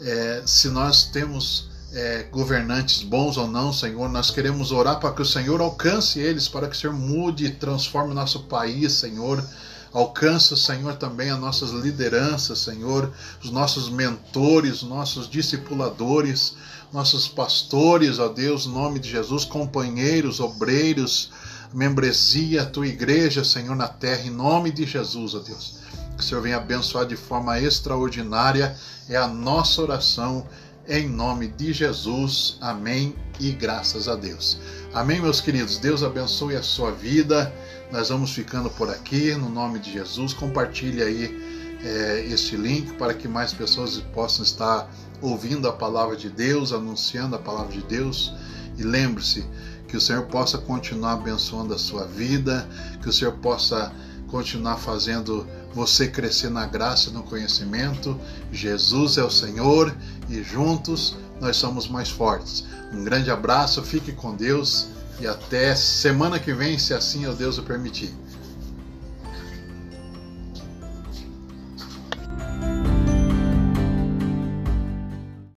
é, 0.00 0.42
se 0.44 0.68
nós 0.68 1.04
temos 1.04 1.70
é, 1.92 2.24
governantes 2.30 3.02
bons 3.02 3.36
ou 3.36 3.48
não, 3.48 3.72
Senhor, 3.72 4.08
nós 4.08 4.30
queremos 4.30 4.72
orar 4.72 5.00
para 5.00 5.12
que 5.12 5.22
o 5.22 5.26
Senhor 5.26 5.60
alcance 5.60 6.18
eles, 6.18 6.48
para 6.48 6.68
que 6.68 6.76
o 6.76 6.78
Senhor 6.78 6.92
mude 6.94 7.46
e 7.46 7.50
transforme 7.50 8.12
o 8.12 8.14
nosso 8.14 8.40
país, 8.44 8.92
Senhor. 8.92 9.44
Alcança, 9.92 10.56
Senhor, 10.56 10.94
também 10.94 11.30
as 11.30 11.40
nossas 11.40 11.70
lideranças, 11.70 12.60
Senhor, 12.60 13.12
os 13.42 13.50
nossos 13.50 13.90
mentores, 13.90 14.82
nossos 14.82 15.28
discipuladores, 15.28 16.54
nossos 16.92 17.26
pastores, 17.26 18.20
ó 18.20 18.28
Deus, 18.28 18.66
em 18.66 18.72
nome 18.72 19.00
de 19.00 19.10
Jesus, 19.10 19.44
companheiros, 19.44 20.38
obreiros, 20.38 21.30
membresia, 21.72 22.62
a 22.62 22.66
tua 22.66 22.86
igreja, 22.86 23.44
Senhor, 23.44 23.76
na 23.76 23.88
terra, 23.88 24.26
em 24.26 24.30
nome 24.30 24.70
de 24.70 24.84
Jesus, 24.84 25.34
ó 25.34 25.38
Deus. 25.38 25.80
Que 26.16 26.22
o 26.22 26.26
Senhor 26.26 26.42
venha 26.42 26.56
abençoar 26.56 27.06
de 27.06 27.16
forma 27.16 27.58
extraordinária. 27.60 28.76
É 29.08 29.16
a 29.16 29.26
nossa 29.26 29.80
oração 29.82 30.46
em 30.88 31.08
nome 31.08 31.48
de 31.48 31.72
Jesus. 31.72 32.58
Amém 32.60 33.14
e 33.38 33.52
graças 33.52 34.08
a 34.08 34.16
Deus. 34.16 34.58
Amém, 34.92 35.20
meus 35.20 35.40
queridos. 35.40 35.78
Deus 35.78 36.02
abençoe 36.02 36.56
a 36.56 36.62
sua 36.62 36.90
vida. 36.90 37.52
Nós 37.92 38.08
vamos 38.08 38.32
ficando 38.32 38.68
por 38.70 38.90
aqui, 38.90 39.34
no 39.34 39.48
nome 39.48 39.78
de 39.78 39.92
Jesus. 39.92 40.32
Compartilhe 40.32 41.02
aí 41.02 41.78
é, 41.84 42.26
este 42.26 42.56
link 42.56 42.92
para 42.94 43.14
que 43.14 43.28
mais 43.28 43.52
pessoas 43.52 43.98
possam 44.12 44.44
estar 44.44 44.90
ouvindo 45.22 45.68
a 45.68 45.72
palavra 45.72 46.16
de 46.16 46.28
Deus, 46.28 46.72
anunciando 46.72 47.36
a 47.36 47.38
palavra 47.38 47.72
de 47.72 47.82
Deus. 47.82 48.32
E 48.76 48.82
lembre-se 48.82 49.44
que 49.90 49.96
o 49.96 50.00
Senhor 50.00 50.22
possa 50.26 50.56
continuar 50.56 51.14
abençoando 51.14 51.74
a 51.74 51.78
sua 51.78 52.06
vida, 52.06 52.68
que 53.02 53.08
o 53.08 53.12
Senhor 53.12 53.32
possa 53.34 53.92
continuar 54.28 54.76
fazendo 54.76 55.44
você 55.74 56.06
crescer 56.06 56.48
na 56.48 56.64
graça 56.64 57.10
e 57.10 57.12
no 57.12 57.24
conhecimento. 57.24 58.18
Jesus 58.52 59.18
é 59.18 59.24
o 59.24 59.30
Senhor 59.30 59.94
e 60.28 60.42
juntos 60.44 61.16
nós 61.40 61.56
somos 61.56 61.88
mais 61.88 62.08
fortes. 62.08 62.64
Um 62.92 63.02
grande 63.02 63.30
abraço, 63.30 63.82
fique 63.82 64.12
com 64.12 64.34
Deus 64.34 64.86
e 65.20 65.26
até 65.26 65.74
semana 65.74 66.38
que 66.38 66.52
vem, 66.52 66.78
se 66.78 66.94
assim 66.94 67.26
o 67.26 67.34
Deus 67.34 67.58
o 67.58 67.62
permitir. 67.64 68.14